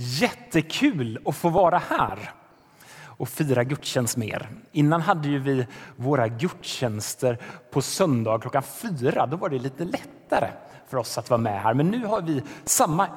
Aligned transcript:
Jättekul 0.00 1.18
att 1.24 1.36
få 1.36 1.48
vara 1.48 1.78
här 1.78 2.32
och 3.00 3.28
fira 3.28 3.64
gudstjänst 3.64 4.16
med 4.16 4.28
er. 4.28 4.48
Innan 4.72 5.00
hade 5.00 5.28
ju 5.28 5.38
vi 5.38 5.66
våra 5.96 6.28
gudstjänster 6.28 7.38
på 7.70 7.82
söndag 7.82 8.38
klockan 8.38 8.62
fyra. 8.62 9.26
Då 9.26 9.36
var 9.36 9.48
det 9.48 9.58
lite 9.58 9.84
lättare 9.84 10.50
för 10.88 10.96
oss 10.96 11.18
att 11.18 11.30
vara 11.30 11.40
med 11.40 11.62
här. 11.62 11.74
Men 11.74 11.86
nu 11.86 12.06
har 12.06 12.22
vi 12.22 12.42
samma, 12.64 13.08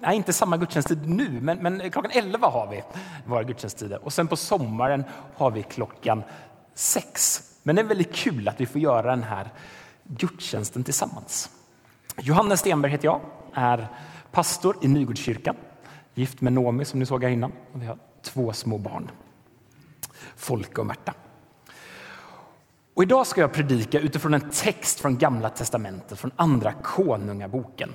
nej 0.00 0.16
inte 0.16 0.32
samma 0.32 0.56
gudstjänsttid 0.56 1.08
nu, 1.08 1.40
men, 1.40 1.58
men 1.58 1.90
klockan 1.90 2.10
elva 2.14 2.48
har 2.48 2.66
vi 2.66 2.82
våra 3.26 3.42
gudstjänsttider. 3.42 4.04
Och 4.04 4.12
sen 4.12 4.28
på 4.28 4.36
sommaren 4.36 5.04
har 5.36 5.50
vi 5.50 5.62
klockan 5.62 6.22
sex. 6.74 7.42
Men 7.62 7.76
det 7.76 7.82
är 7.82 7.86
väldigt 7.86 8.14
kul 8.14 8.48
att 8.48 8.60
vi 8.60 8.66
får 8.66 8.80
göra 8.80 9.10
den 9.10 9.22
här 9.22 9.50
gudstjänsten 10.04 10.84
tillsammans. 10.84 11.50
Johannes 12.16 12.60
Stenberg 12.60 12.92
heter 12.92 13.04
jag, 13.04 13.20
är 13.54 13.88
pastor 14.30 14.76
i 14.82 14.88
Nygårdskyrkan, 14.88 15.56
gift 16.18 16.40
med 16.40 16.52
Nomi 16.52 16.84
som 16.84 17.00
ni 17.00 17.06
såg 17.06 17.22
här 17.24 17.30
innan. 17.30 17.52
Och 17.72 17.82
vi 17.82 17.86
har 17.86 17.98
två 18.22 18.52
små 18.52 18.78
barn, 18.78 19.10
Folke 20.36 20.80
och 20.80 20.86
Märta. 20.86 21.14
Och 22.94 23.02
idag 23.02 23.26
ska 23.26 23.40
jag 23.40 23.52
predika 23.52 24.00
utifrån 24.00 24.34
en 24.34 24.50
text 24.50 25.00
från 25.00 25.18
Gamla 25.18 25.50
testamentet, 25.50 26.18
från 26.18 26.30
Andra 26.36 26.72
Konungaboken. 26.72 27.94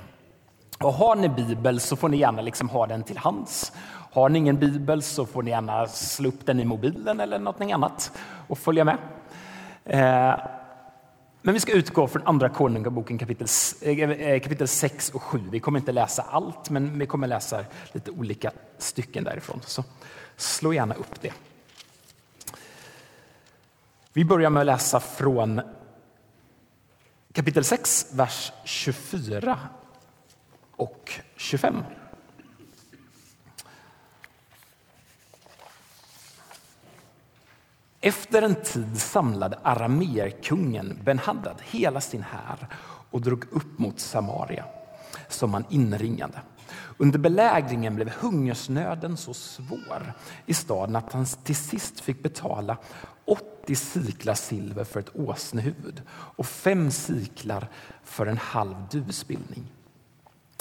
Och 0.79 0.93
har 0.93 1.15
ni 1.15 1.29
bibel 1.29 1.79
så 1.79 1.95
får 1.95 2.09
ni 2.09 2.17
gärna 2.17 2.41
liksom 2.41 2.69
ha 2.69 2.87
den 2.87 3.03
till 3.03 3.17
hands. 3.17 3.71
Har 4.11 4.29
ni 4.29 4.39
ingen 4.39 4.59
bibel 4.59 5.01
så 5.01 5.25
får 5.25 5.43
ni 5.43 5.51
gärna 5.51 5.87
slå 5.87 6.29
upp 6.29 6.45
den 6.45 6.59
i 6.59 6.65
mobilen 6.65 7.19
eller 7.19 7.39
något 7.39 7.61
annat 7.61 8.11
och 8.47 8.57
följa 8.57 8.83
med. 8.83 8.97
Eh, 9.85 10.39
men 11.45 11.53
vi 11.53 11.59
ska 11.59 11.71
utgå 11.71 12.07
från 12.07 12.27
Andra 12.27 12.49
Konungaboken 12.49 13.17
kapitel, 13.17 13.47
eh, 13.81 13.99
eh, 13.99 14.39
kapitel 14.39 14.67
6 14.67 15.09
och 15.09 15.23
7. 15.23 15.39
Vi 15.51 15.59
kommer 15.59 15.79
inte 15.79 15.91
läsa 15.91 16.21
allt, 16.21 16.69
men 16.69 16.99
vi 16.99 17.05
kommer 17.05 17.27
läsa 17.27 17.65
lite 17.91 18.11
olika 18.11 18.51
stycken 18.77 19.23
därifrån. 19.23 19.61
Så 19.65 19.83
slå 20.35 20.73
gärna 20.73 20.95
upp 20.95 21.21
det. 21.21 21.33
Vi 24.13 24.25
börjar 24.25 24.49
med 24.49 24.59
att 24.59 24.65
läsa 24.65 24.99
från 24.99 25.61
kapitel 27.33 27.63
6, 27.63 28.07
vers 28.13 28.51
24 28.63 29.59
och 30.75 31.11
25. 31.35 31.83
Efter 38.05 38.41
en 38.41 38.55
tid 38.55 39.01
samlade 39.01 39.59
arameerkungen 39.63 40.99
Ben-Hadad 41.03 41.55
hela 41.61 42.01
sin 42.01 42.23
här 42.23 42.67
och 43.11 43.21
drog 43.21 43.45
upp 43.51 43.79
mot 43.79 43.99
Samaria, 43.99 44.65
som 45.27 45.53
han 45.53 45.65
inringade. 45.69 46.41
Under 46.97 47.19
belägringen 47.19 47.95
blev 47.95 48.09
hungersnöden 48.09 49.17
så 49.17 49.33
svår 49.33 50.13
i 50.45 50.53
staden 50.53 50.95
att 50.95 51.13
han 51.13 51.25
till 51.25 51.55
sist 51.55 51.99
fick 51.99 52.23
betala 52.23 52.77
80 53.25 53.75
siklar 53.75 54.33
silver 54.33 54.83
för 54.83 54.99
ett 54.99 55.15
åsnehuvud 55.15 56.01
och 56.09 56.45
fem 56.45 56.91
siklar 56.91 57.67
för 58.03 58.25
en 58.25 58.37
halv 58.37 58.75
duvspillning. 58.91 59.63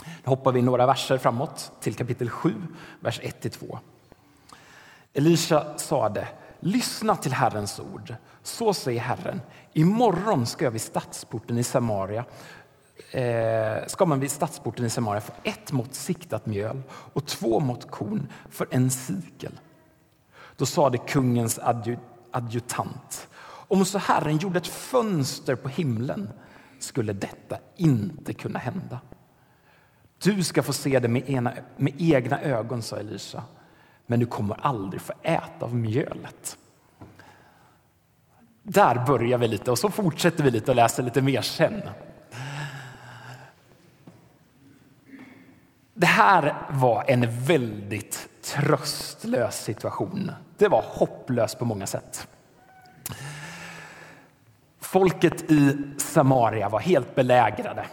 Nu 0.04 0.30
hoppar 0.30 0.52
vi 0.52 0.62
några 0.62 0.86
verser 0.86 1.18
framåt 1.18 1.72
till 1.80 1.94
kapitel 1.94 2.30
7, 2.30 2.54
vers 3.00 3.20
1-2. 3.20 3.78
Elisha 5.12 5.78
sade 5.78 6.28
Lyssna 6.64 7.16
till 7.16 7.32
Herrens 7.32 7.80
ord. 7.80 8.14
Så 8.42 8.74
säger 8.74 9.00
Herren. 9.00 9.40
Imorgon 9.72 10.46
ska 10.46 10.64
jag 10.64 10.70
vid 10.70 10.80
stadsporten 10.80 11.58
i 11.58 11.62
Samaria 11.62 12.24
eh, 13.10 13.86
ska 13.86 14.06
man 14.06 14.20
vid 14.20 14.30
stadsporten 14.30 14.84
i 14.84 14.90
Samaria 14.90 15.20
få 15.20 15.32
ett 15.42 15.72
mått 15.72 15.94
siktat 15.94 16.46
mjöl 16.46 16.82
och 16.90 17.26
två 17.26 17.60
mått 17.60 17.90
korn 17.90 18.28
för 18.50 18.66
en 18.70 18.90
sikel. 18.90 19.60
Då 20.56 20.66
sade 20.66 20.98
kungens 20.98 21.60
adjutant 22.30 23.28
om 23.44 23.84
så 23.84 23.98
Herren 23.98 24.38
gjorde 24.38 24.58
ett 24.58 24.66
fönster 24.66 25.54
på 25.54 25.68
himlen 25.68 26.30
skulle 26.78 27.12
detta 27.12 27.58
inte 27.76 28.32
kunna 28.32 28.58
hända. 28.58 29.00
Du 30.22 30.42
ska 30.42 30.62
få 30.62 30.72
se 30.72 30.98
det 30.98 31.08
med, 31.08 31.30
ena, 31.30 31.52
med 31.76 31.94
egna 31.98 32.42
ögon, 32.42 32.82
sa 32.82 32.96
Elisa 32.96 33.42
men 34.06 34.20
du 34.20 34.26
kommer 34.26 34.66
aldrig 34.66 35.02
få 35.02 35.12
äta 35.22 35.64
av 35.64 35.74
mjölet. 35.74 36.58
Där 38.62 39.06
börjar 39.06 39.38
vi 39.38 39.48
lite 39.48 39.70
och 39.70 39.78
så 39.78 39.90
fortsätter 39.90 40.44
vi 40.44 40.50
lite 40.50 40.70
och 40.70 40.76
läser 40.76 41.02
lite 41.02 41.22
mer 41.22 41.42
sen. 41.42 41.82
Det 45.94 46.06
här 46.06 46.54
var 46.70 47.04
en 47.08 47.44
väldigt 47.46 48.28
tröstlös 48.42 49.64
situation. 49.64 50.30
Det 50.56 50.68
var 50.68 50.84
hopplöst 50.86 51.58
på 51.58 51.64
många 51.64 51.86
sätt. 51.86 52.28
Folket 54.80 55.50
i 55.50 55.78
Samaria 55.98 56.68
var 56.68 56.80
helt 56.80 57.14
belägrade. 57.14 57.86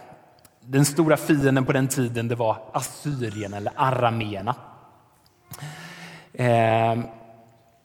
Den 0.60 0.84
stora 0.84 1.16
fienden 1.16 1.64
på 1.64 1.72
den 1.72 1.88
tiden 1.88 2.28
det 2.28 2.34
var 2.34 2.56
Assyrien 2.72 3.54
eller 3.54 3.72
arameerna. 3.76 4.54
Eh, 6.32 6.98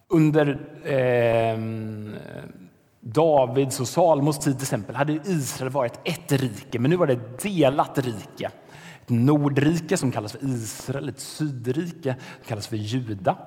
under 0.08 0.48
eh, 0.84 1.58
Davids 3.00 3.80
och 3.80 3.88
Salmos 3.88 4.40
tid 4.40 4.54
till 4.54 4.64
exempel 4.64 4.96
hade 4.96 5.14
Israel 5.14 5.72
varit 5.72 6.00
ett 6.04 6.32
rike, 6.32 6.80
men 6.80 6.92
nu 6.92 6.98
var 6.98 7.08
det 7.08 7.14
ett 7.14 7.44
delat 7.44 7.98
rike. 7.98 8.52
Ett 9.02 9.10
nordrike 9.10 9.98
som 9.98 10.12
kallas 10.12 10.32
för 10.32 10.46
Israel, 10.46 11.10
ett 11.10 11.20
sydrike 11.20 12.16
som 12.36 12.48
kallas 12.48 12.68
för 12.68 12.76
Juda. 12.76 13.38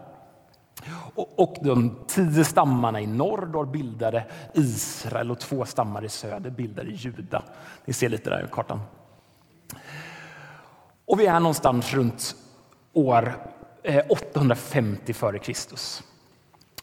Och 1.14 1.56
de 1.60 1.98
tio 2.06 2.44
stammarna 2.44 3.00
i 3.00 3.06
norr 3.06 3.47
då 3.53 3.64
bildade 3.64 4.25
Israel 4.54 5.31
och 5.31 5.41
två 5.41 5.64
stammar 5.64 6.04
i 6.04 6.08
söder 6.08 6.50
bildade 6.50 6.91
Juda. 6.91 7.42
Ni 7.84 7.92
ser 7.92 8.08
lite 8.08 8.31
där 8.31 8.44
i 8.44 8.48
kartan. 8.53 8.81
Och 11.06 11.20
vi 11.20 11.26
är 11.26 11.41
någonstans 11.41 11.94
runt 11.94 12.37
år 12.92 13.34
Eh, 13.82 14.02
850 14.08 15.02
f.Kr. 15.10 15.52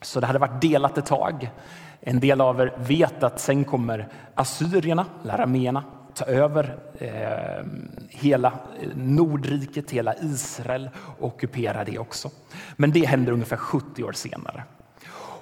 Så 0.01 0.19
det 0.19 0.27
hade 0.27 0.39
varit 0.39 0.61
delat 0.61 0.97
ett 0.97 1.05
tag. 1.05 1.51
En 1.99 2.19
del 2.19 2.41
av 2.41 2.61
er 2.61 2.73
vet 2.77 3.23
att 3.23 3.39
sen 3.39 3.63
kommer 3.63 4.07
assyrierna, 4.35 5.05
larameerna, 5.23 5.83
ta 6.13 6.25
över 6.25 6.77
eh, 6.97 7.65
hela 8.09 8.47
eh, 8.81 8.89
Nordriket, 8.95 9.91
hela 9.91 10.15
Israel 10.15 10.89
och 11.17 11.27
ockupera 11.27 11.83
det 11.83 11.99
också. 11.99 12.31
Men 12.75 12.91
det 12.91 13.05
händer 13.05 13.31
ungefär 13.31 13.57
70 13.57 14.03
år 14.03 14.13
senare. 14.13 14.63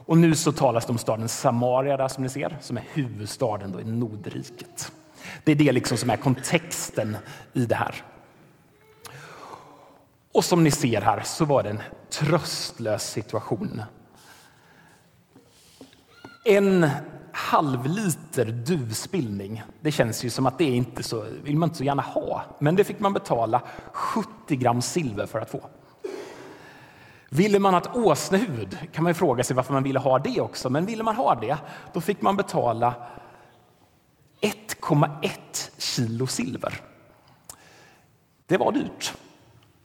Och 0.06 0.18
nu 0.18 0.36
så 0.36 0.52
talas 0.52 0.86
det 0.86 0.92
om 0.92 0.98
staden 0.98 1.30
Samaria 1.30 1.98
där 1.98 2.08
som 2.08 2.24
ni 2.24 2.30
ser, 2.30 2.58
som 2.62 2.78
är 2.78 2.84
huvudstaden 2.94 3.72
då 3.72 3.82
i 3.82 3.84
Nordriket. 3.84 4.92
Det 5.44 5.52
är 5.52 5.56
det 5.56 5.72
liksom 5.72 5.98
som 5.98 6.10
är 6.10 6.18
kontexten 6.18 7.18
i 7.54 7.66
det 7.66 7.76
här. 7.76 7.96
Och 10.34 10.46
som 10.46 10.64
ni 10.64 10.72
ser 10.72 11.02
här 11.02 11.22
så 11.22 11.46
var 11.46 11.64
det 11.64 11.70
en 11.70 11.82
tröstlös 12.10 13.12
situation. 13.12 13.82
En 16.46 16.90
halvliter 17.32 18.46
duvspillning, 18.46 19.64
det 19.82 19.92
känns 19.92 20.24
ju 20.24 20.30
som 20.30 20.46
att 20.46 20.58
det 20.58 20.64
inte 20.64 21.04
så, 21.04 21.26
vill 21.44 21.58
man 21.58 21.70
inte 21.70 21.78
så 21.78 21.84
gärna 21.84 22.02
ha. 22.02 22.44
Men 22.60 22.76
det 22.76 22.84
fick 22.84 23.00
man 23.00 23.14
betala 23.14 23.62
70 23.94 24.56
gram 24.56 24.82
silver 24.82 25.26
för 25.26 25.40
att 25.40 25.50
få. 25.50 25.70
Ville 27.30 27.60
man 27.60 27.74
ha 27.74 27.82
ett 27.82 27.96
åsnehuvud 27.96 28.78
kan 28.92 29.04
man 29.04 29.16
fråga 29.16 29.44
sig 29.44 29.56
varför 29.56 29.74
man 29.74 29.84
ville 29.84 30.00
ha 30.00 30.20
det 30.20 30.42
också. 30.42 30.70
Men 30.70 30.86
ville 30.86 31.04
man 31.04 31.16
ha 31.16 31.36
det, 31.36 31.58
då 31.94 32.02
fick 32.02 32.22
man 32.22 32.36
betala 32.36 32.94
1,1 34.42 35.30
kilo 35.78 36.28
silver. 36.28 36.82
Det 38.46 38.58
var 38.58 38.72
dyrt. 38.72 39.14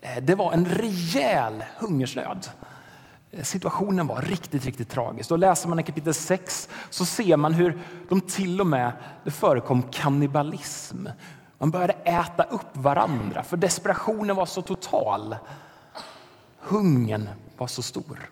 Eh, 0.09 0.23
det 0.23 0.35
var 0.35 0.53
en 0.53 0.65
rejäl 0.65 1.65
hungersnöd. 1.79 2.49
Eh, 3.31 3.43
situationen 3.43 4.07
var 4.07 4.23
riktigt, 4.23 4.65
riktigt 4.65 4.91
tragisk. 4.91 5.29
Då 5.29 5.37
läser 5.37 5.69
man 5.69 5.81
i 5.81 5.83
kapitel 5.83 6.15
6 6.15 6.69
så 6.91 7.05
ser 7.05 7.37
man 7.37 7.55
hur 7.55 7.79
de 8.09 8.21
till 8.21 8.61
och 8.61 8.67
med 8.67 8.93
det 9.25 9.31
förekom 9.31 9.83
kannibalism. 9.83 11.07
Man 11.59 11.71
började 11.71 11.93
äta 11.93 12.43
upp 12.43 12.77
varandra 12.77 13.43
för 13.43 13.57
desperationen 13.57 14.37
var 14.37 14.47
så 14.47 14.63
total. 14.63 15.37
Hungern 16.59 17.29
var 17.57 17.67
så 17.67 17.83
stor. 17.83 18.31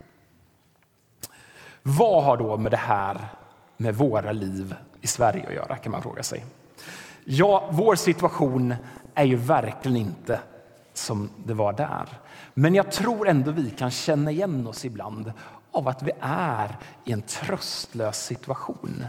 Vad 1.82 2.24
har 2.24 2.36
då 2.36 2.56
med 2.56 2.72
det 2.72 2.76
här 2.76 3.28
med 3.76 3.94
våra 3.94 4.32
liv 4.32 4.74
i 5.00 5.06
Sverige 5.06 5.46
att 5.48 5.54
göra 5.54 5.76
kan 5.76 5.92
man 5.92 6.02
fråga 6.02 6.22
sig. 6.22 6.44
Ja, 7.24 7.68
vår 7.72 7.94
situation 7.94 8.74
är 9.14 9.24
ju 9.24 9.36
verkligen 9.36 9.96
inte 9.96 10.40
som 10.98 11.30
det 11.44 11.54
var 11.54 11.72
där. 11.72 12.08
Men 12.54 12.74
jag 12.74 12.92
tror 12.92 13.28
ändå 13.28 13.50
vi 13.50 13.70
kan 13.70 13.90
känna 13.90 14.30
igen 14.30 14.66
oss 14.66 14.84
ibland 14.84 15.32
av 15.70 15.88
att 15.88 16.02
vi 16.02 16.12
är 16.20 16.76
i 17.04 17.12
en 17.12 17.22
tröstlös 17.22 18.24
situation. 18.24 19.04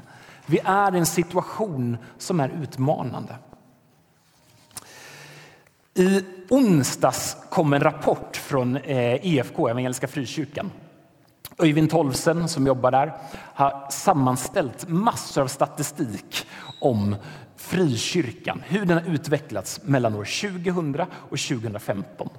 Vi 0.45 0.59
är 0.63 0.95
i 0.95 0.97
en 0.97 1.05
situation 1.05 1.97
som 2.17 2.39
är 2.39 2.49
utmanande. 2.49 3.35
I 5.93 6.23
onsdags 6.49 7.37
kom 7.49 7.73
en 7.73 7.79
rapport 7.79 8.37
från 8.37 8.77
eh, 8.77 9.25
EFK, 9.35 9.67
Evangeliska 9.67 10.07
Frikyrkan. 10.07 10.71
Öyvind 11.59 11.89
Tolvsen 11.89 12.49
som 12.49 12.67
jobbar 12.67 12.91
där 12.91 13.13
har 13.53 13.87
sammanställt 13.89 14.87
massor 14.87 15.41
av 15.41 15.47
statistik 15.47 16.47
om 16.81 17.15
frikyrkan, 17.55 18.63
hur 18.67 18.85
den 18.85 18.97
har 18.97 19.13
utvecklats 19.13 19.79
mellan 19.83 20.15
år 20.15 20.51
2000 20.63 21.01
och 21.01 21.37
2015. 21.37 22.29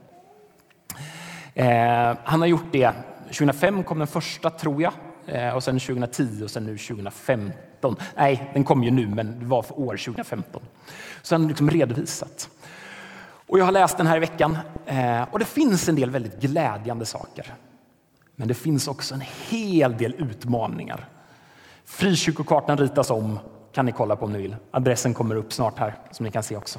Eh, 1.55 2.17
han 2.25 2.41
har 2.41 2.47
gjort 2.47 2.73
det. 2.73 2.93
2005 3.25 3.85
kom 3.85 3.99
den 3.99 4.06
första, 4.06 4.50
tror 4.50 4.82
jag, 4.82 4.93
eh, 5.26 5.55
och 5.55 5.65
sen 5.65 5.81
2010 5.81 6.44
och 6.44 6.50
sen 6.50 6.65
nu 6.65 6.79
2015. 6.79 7.97
Nej, 8.17 8.50
den 8.55 8.65
kom 8.65 8.85
ju 8.85 8.91
nu, 8.91 9.06
men 9.06 9.38
det 9.41 9.47
var 9.47 9.62
för 9.62 9.81
år 9.81 9.97
2015. 9.97 10.62
Så 11.23 11.35
han 11.35 11.43
har 11.43 11.49
liksom 11.49 11.70
redovisat. 11.70 12.50
Och 13.47 13.59
jag 13.59 13.65
har 13.65 13.73
läst 13.73 13.97
den 13.97 14.06
här 14.06 14.17
i 14.17 14.20
veckan 14.20 14.59
eh, 14.87 15.23
och 15.31 15.38
det 15.38 15.44
finns 15.44 15.88
en 15.88 15.94
del 15.94 16.11
väldigt 16.11 16.41
glädjande 16.41 17.06
saker. 17.06 17.55
Men 18.38 18.49
det 18.49 18.55
finns 18.55 18.88
också 18.88 19.14
en 19.14 19.23
hel 19.49 19.96
del 19.96 20.14
utmaningar. 20.14 21.08
Frikyrkokartan 21.85 22.79
ritas 22.79 23.11
om, 23.11 23.38
kan 23.73 23.87
ni 23.87 23.93
kolla 23.93 24.17
på 24.17 24.25
om 24.25 24.32
ni 24.32 24.38
vill. 24.38 24.56
Adressen 24.70 25.14
kommer 25.14 25.35
upp 25.35 25.52
snart 25.52 25.79
här, 25.79 25.94
som 26.11 26.25
ni 26.25 26.31
kan 26.31 26.43
se 26.43 26.56
också. 26.56 26.79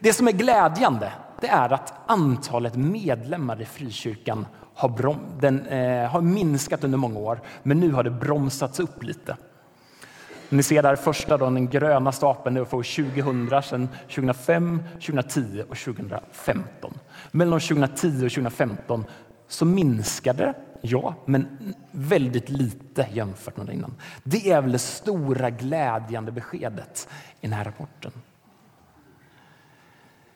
Det 0.00 0.12
som 0.12 0.28
är 0.28 0.32
glädjande 0.32 1.12
det 1.40 1.48
är 1.48 1.72
att 1.72 1.94
antalet 2.06 2.76
medlemmar 2.76 3.62
i 3.62 3.64
frikyrkan 3.64 4.46
har, 4.74 4.88
brom, 4.88 5.18
den, 5.40 5.66
eh, 5.66 6.10
har 6.10 6.20
minskat 6.20 6.84
under 6.84 6.98
många 6.98 7.18
år, 7.18 7.40
men 7.62 7.80
nu 7.80 7.92
har 7.92 8.02
det 8.02 8.10
bromsats 8.10 8.80
upp 8.80 9.02
lite. 9.02 9.36
Ni 10.48 10.62
ser 10.62 10.82
där 10.82 10.96
första, 10.96 11.36
då, 11.36 11.44
den 11.44 11.68
gröna 11.68 12.12
stapeln, 12.12 12.54
det 12.54 12.60
var 12.60 12.66
2000, 12.66 13.62
sen 13.62 13.88
2005, 14.08 14.82
2010 14.92 15.64
och 15.68 15.76
2015. 15.76 16.98
Mellan 17.30 17.60
2010 17.60 18.08
och 18.08 18.30
2015 18.30 19.04
så 19.50 19.64
minskade 19.64 20.44
det, 20.44 20.54
ja, 20.80 21.14
men 21.24 21.74
väldigt 21.90 22.48
lite 22.48 23.06
jämfört 23.12 23.56
med 23.56 23.70
innan. 23.70 23.94
Det 24.22 24.50
är 24.50 24.62
väl 24.62 24.72
det 24.72 24.78
stora 24.78 25.50
glädjande 25.50 26.32
beskedet 26.32 27.08
i 27.40 27.46
den 27.46 27.52
här 27.52 27.64
rapporten. 27.64 28.12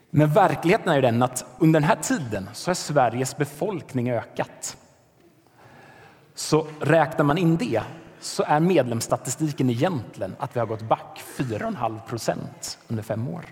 Men 0.09 0.33
verkligheten 0.33 0.89
är 0.89 0.95
ju 0.95 1.01
den 1.01 1.23
att 1.23 1.45
under 1.59 1.79
den 1.79 1.89
här 1.89 1.95
tiden 1.95 2.49
så 2.53 2.69
har 2.69 2.75
Sveriges 2.75 3.37
befolkning 3.37 4.11
ökat. 4.11 4.77
Så 6.33 6.67
räknar 6.79 7.25
man 7.25 7.37
in 7.37 7.57
det 7.57 7.81
så 8.19 8.43
är 8.43 8.59
medlemsstatistiken 8.59 9.69
egentligen 9.69 10.35
att 10.39 10.55
vi 10.55 10.59
har 10.59 10.67
gått 10.67 10.81
back 10.81 11.23
4,5 11.37 11.99
procent 12.07 12.79
under 12.87 13.03
fem 13.03 13.27
år. 13.27 13.45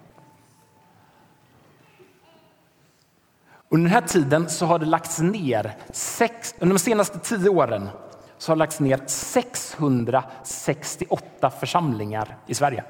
Under 3.74 3.90
den 3.90 4.02
här 4.02 4.08
tiden 4.08 4.50
så 4.50 4.66
har 4.66 4.80
det 4.80 4.86
lagts 4.86 5.20
ner, 5.20 5.76
sex, 5.92 6.56
under 6.60 6.74
de 6.74 6.80
senaste 6.80 7.20
tio 7.20 7.50
åren 7.50 7.90
så 8.38 8.52
har 8.52 8.56
det 8.56 8.60
lagts 8.60 8.80
ner 8.80 9.02
668 9.08 11.50
församlingar 11.50 12.38
i 12.48 12.54
Sverige. 12.54 12.84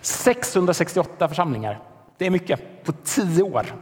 668 0.00 1.28
församlingar, 1.28 1.80
det 2.18 2.26
är 2.26 2.30
mycket 2.30 2.84
på 2.84 2.92
tio 2.92 3.42
år. 3.42 3.74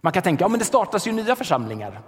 Man 0.00 0.12
kan 0.12 0.22
tänka, 0.22 0.44
ja 0.44 0.48
men 0.48 0.58
det 0.58 0.64
startas 0.64 1.06
ju 1.06 1.12
nya 1.12 1.36
församlingar. 1.36 2.00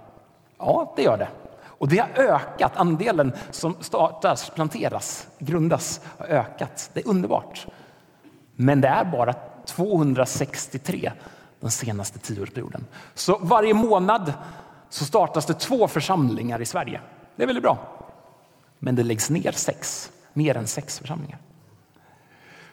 Ja, 0.57 0.93
det 0.95 1.01
gör 1.01 1.17
det. 1.17 1.27
Och 1.61 1.87
det 1.87 1.97
har 1.97 2.09
ökat, 2.15 2.77
andelen 2.77 3.33
som 3.51 3.75
startas, 3.79 4.49
planteras, 4.49 5.27
grundas 5.37 6.01
har 6.17 6.25
ökat. 6.25 6.89
Det 6.93 6.99
är 6.99 7.07
underbart. 7.07 7.67
Men 8.55 8.81
det 8.81 8.87
är 8.87 9.05
bara 9.05 9.33
263 9.65 11.11
den 11.59 11.71
senaste 11.71 12.19
tioårsperioden. 12.19 12.85
Så 13.13 13.37
varje 13.41 13.73
månad 13.73 14.33
så 14.89 15.05
startas 15.05 15.45
det 15.45 15.53
två 15.53 15.87
församlingar 15.87 16.61
i 16.61 16.65
Sverige. 16.65 17.01
Det 17.35 17.43
är 17.43 17.47
väldigt 17.47 17.63
bra. 17.63 17.77
Men 18.79 18.95
det 18.95 19.03
läggs 19.03 19.29
ner 19.29 19.51
sex, 19.51 20.11
mer 20.33 20.57
än 20.57 20.67
sex 20.67 20.99
församlingar. 20.99 21.39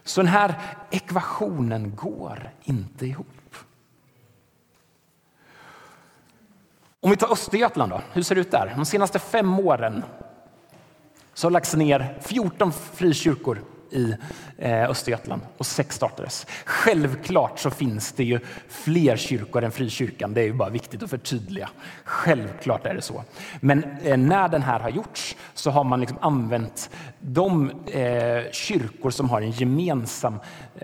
Så 0.04 0.20
den 0.20 0.28
här 0.28 0.54
ekvationen 0.90 1.96
går 1.96 2.50
inte 2.64 3.06
ihop. 3.06 3.26
Om 7.00 7.10
vi 7.10 7.16
tar 7.16 7.32
Östergötland, 7.32 7.92
då, 7.92 8.00
hur 8.12 8.22
ser 8.22 8.34
det 8.34 8.40
ut 8.40 8.50
där? 8.50 8.72
De 8.76 8.84
senaste 8.84 9.18
fem 9.18 9.58
åren 9.58 10.04
så 11.34 11.46
har 11.46 11.50
lagts 11.50 11.74
ner 11.74 12.18
14 12.20 12.72
frikyrkor 12.72 13.62
i 13.90 14.14
eh, 14.58 14.90
Östergötland 14.90 15.42
och 15.58 15.66
sex 15.66 15.96
startades. 15.96 16.46
Självklart 16.64 17.58
så 17.58 17.70
finns 17.70 18.12
det 18.12 18.24
ju 18.24 18.40
fler 18.68 19.16
kyrkor 19.16 19.64
än 19.64 19.70
frikyrkan. 19.70 20.34
Det 20.34 20.40
är 20.40 20.44
ju 20.44 20.52
bara 20.52 20.70
viktigt 20.70 21.02
att 21.02 21.10
förtydliga. 21.10 21.68
Självklart 22.04 22.86
är 22.86 22.94
det 22.94 23.02
så. 23.02 23.24
Men 23.60 23.84
eh, 24.02 24.16
när 24.16 24.48
den 24.48 24.62
här 24.62 24.80
har 24.80 24.90
gjorts 24.90 25.36
så 25.54 25.70
har 25.70 25.84
man 25.84 26.00
liksom 26.00 26.18
använt 26.20 26.90
de 27.18 27.70
eh, 27.86 28.50
kyrkor 28.52 29.10
som 29.10 29.30
har 29.30 29.40
en 29.40 29.50
gemensam, 29.50 30.40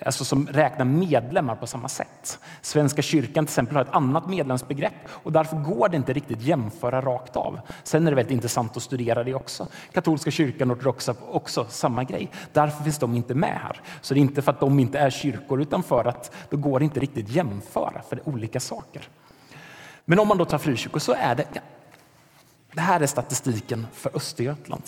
alltså 0.07 0.25
som 0.25 0.47
räknar 0.47 0.85
medlemmar 0.85 1.55
på 1.57 1.67
samma 1.67 1.89
sätt. 1.89 2.39
Svenska 2.63 3.03
kyrkan 3.03 3.47
till 3.47 3.53
exempel 3.53 3.77
har 3.77 3.83
ett 3.83 3.95
annat 3.95 4.29
medlemsbegrepp 4.29 4.93
och 5.09 5.33
därför 5.33 5.57
går 5.57 5.89
det 5.89 5.97
inte 5.97 6.13
riktigt 6.13 6.43
jämföra 6.43 7.01
rakt 7.01 7.37
av. 7.37 7.61
Sen 7.83 8.07
är 8.07 8.11
det 8.11 8.17
väldigt 8.17 8.33
intressant 8.33 8.77
att 8.77 8.83
studera 8.83 9.25
det 9.25 9.35
också. 9.35 9.67
Katolska 9.93 10.31
kyrkan 10.31 10.71
och 10.71 10.77
ortodoxa 10.77 11.15
också 11.31 11.67
samma 11.69 12.05
grej. 12.05 12.31
Därför 12.53 12.85
finns 12.93 12.99
de 12.99 13.17
inte 13.17 13.35
med 13.35 13.59
här. 13.63 13.81
Så 14.01 14.15
det 14.15 14.21
är 14.21 14.23
inte 14.23 14.43
för 14.43 14.53
att 14.53 14.61
de 14.61 14.79
inte 14.79 14.99
är 14.99 15.11
kyrkor 15.11 15.63
utan 15.63 15.83
för 15.83 16.05
att 16.05 16.33
det 16.51 16.57
går 16.57 16.83
inte 16.83 17.01
riktigt 17.01 17.29
jämföra 17.29 18.03
för 18.09 18.17
det 18.17 18.23
är 18.23 18.29
olika 18.29 18.61
saker. 18.61 19.09
Men 20.05 20.19
om 20.19 20.29
man 20.29 20.39
då 20.39 20.45
tar 20.45 20.59
frikyrkor 20.59 20.99
så 20.99 21.13
är 21.13 21.35
det, 21.35 21.47
ja, 21.53 21.61
det 22.75 22.81
här 22.81 23.01
är 23.01 23.07
statistiken 23.07 23.87
för 23.93 24.17
Östergötland. 24.17 24.83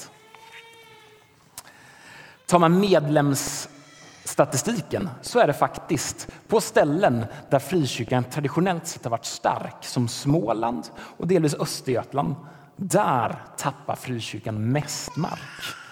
Tar 2.47 2.59
man 2.59 2.81
medlemsstatistiken 2.81 5.09
så 5.23 5.39
är 5.39 5.47
det 5.47 5.53
faktiskt 5.53 6.29
på 6.49 6.61
ställen 6.61 7.25
där 7.51 7.59
frikyrkan 7.59 8.25
traditionellt 8.25 8.87
sett 8.87 9.05
har 9.05 9.11
varit 9.11 9.25
stark, 9.25 9.85
som 9.85 10.09
Småland 10.09 10.85
och 11.19 11.27
delvis 11.27 11.55
Östergötland, 11.55 12.35
där 12.77 13.37
tappar 13.57 13.97
frikyrkan 13.97 14.73
mest 14.73 15.17
mark. 15.17 15.84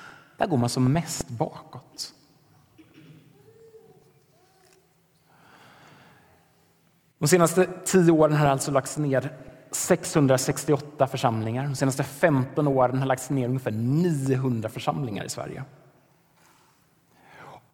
Där 0.42 0.46
går 0.48 0.56
man 0.56 0.68
som 0.68 0.92
mest 0.92 1.28
bakåt. 1.28 2.14
De 7.18 7.28
senaste 7.28 7.68
tio 7.84 8.12
åren 8.12 8.36
har 8.36 8.46
alltså 8.46 8.70
lagts 8.70 8.98
ner 8.98 9.32
668 9.70 11.06
församlingar. 11.06 11.64
De 11.64 11.74
senaste 11.74 12.02
15 12.04 12.68
åren 12.68 12.98
har 12.98 13.06
lagts 13.06 13.30
ner 13.30 13.48
ungefär 13.48 13.70
900 13.70 14.68
församlingar 14.68 15.24
i 15.24 15.28
Sverige. 15.28 15.64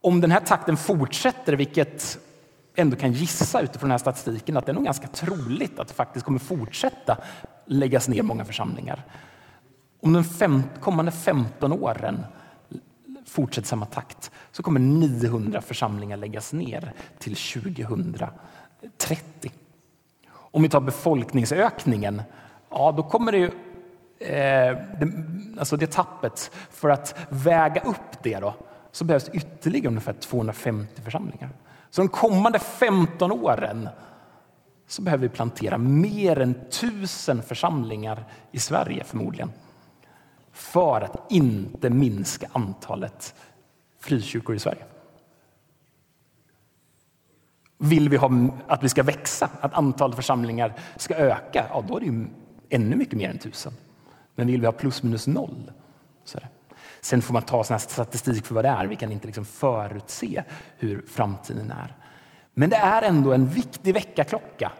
Om 0.00 0.20
den 0.20 0.30
här 0.30 0.40
takten 0.40 0.76
fortsätter, 0.76 1.52
vilket 1.52 2.18
ändå 2.74 2.96
kan 2.96 3.12
gissa 3.12 3.60
utifrån 3.60 3.88
den 3.88 3.90
här 3.90 3.98
statistiken 3.98 4.56
att 4.56 4.66
det 4.66 4.72
är 4.72 4.74
nog 4.74 4.84
ganska 4.84 5.08
troligt 5.08 5.78
att 5.78 5.88
det 5.88 5.94
faktiskt 5.94 6.26
kommer 6.26 6.38
fortsätta 6.38 7.18
läggas 7.66 8.08
ner 8.08 8.22
många 8.22 8.44
församlingar. 8.44 9.04
Om 10.00 10.12
de 10.12 10.24
fem, 10.24 10.62
kommande 10.80 11.12
15 11.12 11.72
åren 11.72 12.24
fortsätter 13.28 13.68
samma 13.68 13.86
takt 13.86 14.30
så 14.52 14.62
kommer 14.62 14.80
900 14.80 15.60
församlingar 15.60 16.16
läggas 16.16 16.52
ner 16.52 16.92
till 17.18 17.36
2030. 17.36 19.52
Om 20.30 20.62
vi 20.62 20.68
tar 20.68 20.80
befolkningsökningen, 20.80 22.22
ja 22.70 22.94
då 22.96 23.02
kommer 23.02 23.32
det 23.32 23.38
ju 23.38 23.50
eh, 24.18 24.76
det, 25.00 25.12
alltså 25.58 25.76
det 25.76 25.92
tappet, 25.92 26.50
för 26.70 26.88
att 26.88 27.14
väga 27.28 27.80
upp 27.80 28.22
det 28.22 28.38
då, 28.38 28.54
så 28.92 29.04
behövs 29.04 29.28
ytterligare 29.28 29.88
ungefär 29.88 30.12
250 30.12 31.02
församlingar. 31.02 31.50
Så 31.90 32.00
de 32.00 32.08
kommande 32.08 32.58
15 32.58 33.32
åren 33.32 33.88
så 34.86 35.02
behöver 35.02 35.22
vi 35.22 35.28
plantera 35.28 35.78
mer 35.78 36.38
än 36.38 36.54
tusen 36.70 37.42
församlingar 37.42 38.24
i 38.52 38.58
Sverige 38.58 39.04
förmodligen 39.04 39.52
för 40.58 41.00
att 41.00 41.32
inte 41.32 41.90
minska 41.90 42.48
antalet 42.52 43.34
frikyrkor 44.00 44.56
i 44.56 44.58
Sverige. 44.58 44.84
Vill 47.78 48.08
vi 48.08 48.16
ha 48.16 48.30
att 48.66 48.82
vi 48.82 48.88
ska 48.88 49.02
växa, 49.02 49.50
att 49.60 49.74
antalet 49.74 50.16
församlingar 50.16 50.74
ska 50.96 51.14
öka, 51.14 51.66
ja, 51.70 51.84
då 51.88 51.96
är 51.96 52.00
det 52.00 52.06
ju 52.06 52.26
ännu 52.68 52.96
mycket 52.96 53.14
mer 53.18 53.30
än 53.30 53.38
tusen. 53.38 53.72
Men 54.34 54.46
vill 54.46 54.60
vi 54.60 54.66
ha 54.66 54.72
plus 54.72 55.02
minus 55.02 55.26
noll, 55.26 55.72
så 56.24 56.38
är 56.38 56.40
det. 56.40 56.48
Sen 57.00 57.22
får 57.22 57.32
man 57.32 57.42
ta 57.42 57.64
sån 57.64 57.78
statistik 57.78 58.46
för 58.46 58.54
vad 58.54 58.64
det 58.64 58.68
är. 58.68 58.86
Vi 58.86 58.96
kan 58.96 59.12
inte 59.12 59.26
liksom 59.26 59.44
förutse 59.44 60.44
hur 60.76 61.04
framtiden 61.08 61.70
är. 61.70 61.96
Men 62.54 62.70
det 62.70 62.76
är 62.76 63.02
ändå 63.02 63.32
en 63.32 63.46
viktig 63.46 63.94
väckarklocka 63.94 64.72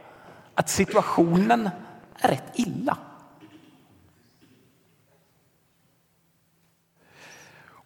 att 0.55 0.69
situationen 0.69 1.71
är 2.15 2.29
rätt 2.29 2.53
illa. 2.55 2.99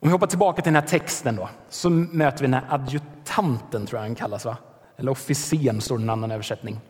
Om 0.02 0.08
vi 0.08 0.12
hoppar 0.12 0.26
tillbaka 0.26 0.62
till 0.62 0.72
den 0.72 0.82
här 0.82 0.88
texten 0.88 1.36
då, 1.36 1.48
så 1.68 1.90
möter 1.90 2.38
vi 2.38 2.46
den 2.46 2.54
här 2.54 2.64
adjutanten, 2.68 3.86
tror 3.86 4.00
jag 4.00 4.08
han 4.08 4.14
kallas. 4.14 4.44
Va? 4.44 4.56
Eller 4.96 5.10
officeren, 5.12 5.80
står 5.80 5.98
det 5.98 6.00
i 6.00 6.04
en 6.04 6.10
annan 6.10 6.30
översättning. 6.30 6.80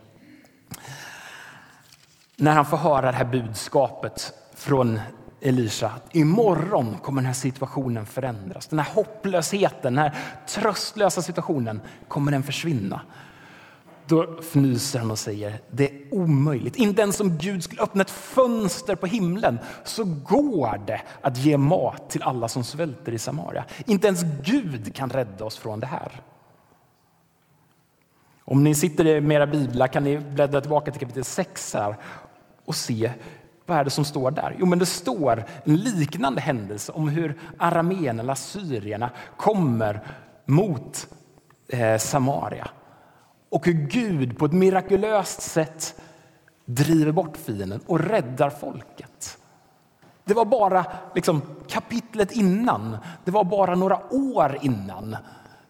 När 2.37 2.53
han 2.53 2.67
får 2.67 2.77
höra 2.77 3.11
det 3.11 3.17
här 3.17 3.25
budskapet 3.25 4.33
från 4.55 5.01
Elisha. 5.41 5.87
att 5.87 6.15
imorgon 6.15 6.97
kommer 7.03 7.23
den 7.23 7.27
här 7.27 7.33
situationen 7.33 8.07
förändras. 8.07 8.67
Den 8.67 8.79
här 8.79 8.95
hopplösheten, 8.95 9.95
den 9.95 9.99
här 9.99 10.15
tröstlösa 10.47 11.23
situationen 11.23 11.81
kommer 12.09 12.33
den 12.33 12.43
försvinna. 12.43 13.01
Då 14.13 14.27
fnyser 14.41 14.99
han 14.99 15.11
och 15.11 15.19
säger 15.19 15.61
det 15.71 15.91
är 15.91 16.15
omöjligt. 16.15 16.77
Inte 16.77 17.03
ens 17.03 17.21
om 17.21 17.39
Gud 17.39 17.65
skulle 17.65 17.83
öppna 17.83 18.03
ett 18.03 18.11
fönster 18.11 18.95
på 18.95 19.07
himlen 19.07 19.59
så 19.85 20.05
går 20.05 20.81
det 20.87 21.03
att 21.21 21.39
ge 21.39 21.57
mat 21.57 22.11
till 22.11 22.23
alla 22.23 22.49
som 22.49 22.65
svälter 22.65 23.13
i 23.13 23.19
Samaria. 23.19 23.65
Inte 23.87 24.07
ens 24.07 24.23
Gud 24.45 24.95
kan 24.95 25.11
rädda 25.11 25.45
oss 25.45 25.57
från 25.57 25.81
det 25.81 25.87
här. 25.87 26.21
Om 28.45 28.65
ni 28.65 28.75
sitter 28.75 29.21
med 29.21 29.37
era 29.37 29.47
biblar 29.47 29.87
kan 29.87 30.05
ni 30.05 30.19
bläddra 30.19 30.61
tillbaka 30.61 30.91
till 30.91 31.01
kapitel 31.01 31.25
6 31.25 31.75
här 31.75 31.97
och 32.65 32.75
se 32.75 33.13
vad 33.67 33.79
är 33.79 33.85
det 33.85 33.91
som 33.91 34.05
står 34.05 34.31
där? 34.31 34.57
Jo, 34.59 34.67
men 34.67 34.79
det 34.79 34.87
står 34.87 35.45
en 35.65 35.77
liknande 35.77 36.41
händelse 36.41 36.93
om 36.93 37.09
hur 37.09 37.39
arameerna, 37.59 38.23
eller 38.23 38.33
assyrierna, 38.33 39.11
kommer 39.37 40.01
mot 40.47 41.09
eh, 41.69 41.99
Samaria 41.99 42.71
och 43.53 43.67
hur 43.67 43.73
Gud 43.73 44.39
på 44.39 44.45
ett 44.45 44.53
mirakulöst 44.53 45.43
sätt 45.43 46.01
driver 46.65 47.13
bort 47.13 47.37
fienden 47.37 47.81
och 47.87 48.01
räddar 48.01 48.51
folket. 48.51 49.39
Det 50.25 50.35
var 50.35 50.45
bara 50.45 50.87
liksom, 51.15 51.43
kapitlet 51.69 52.33
innan, 52.33 52.97
det 53.25 53.31
var 53.31 53.45
bara 53.45 53.75
några 53.75 54.15
år 54.15 54.59
innan. 54.63 55.17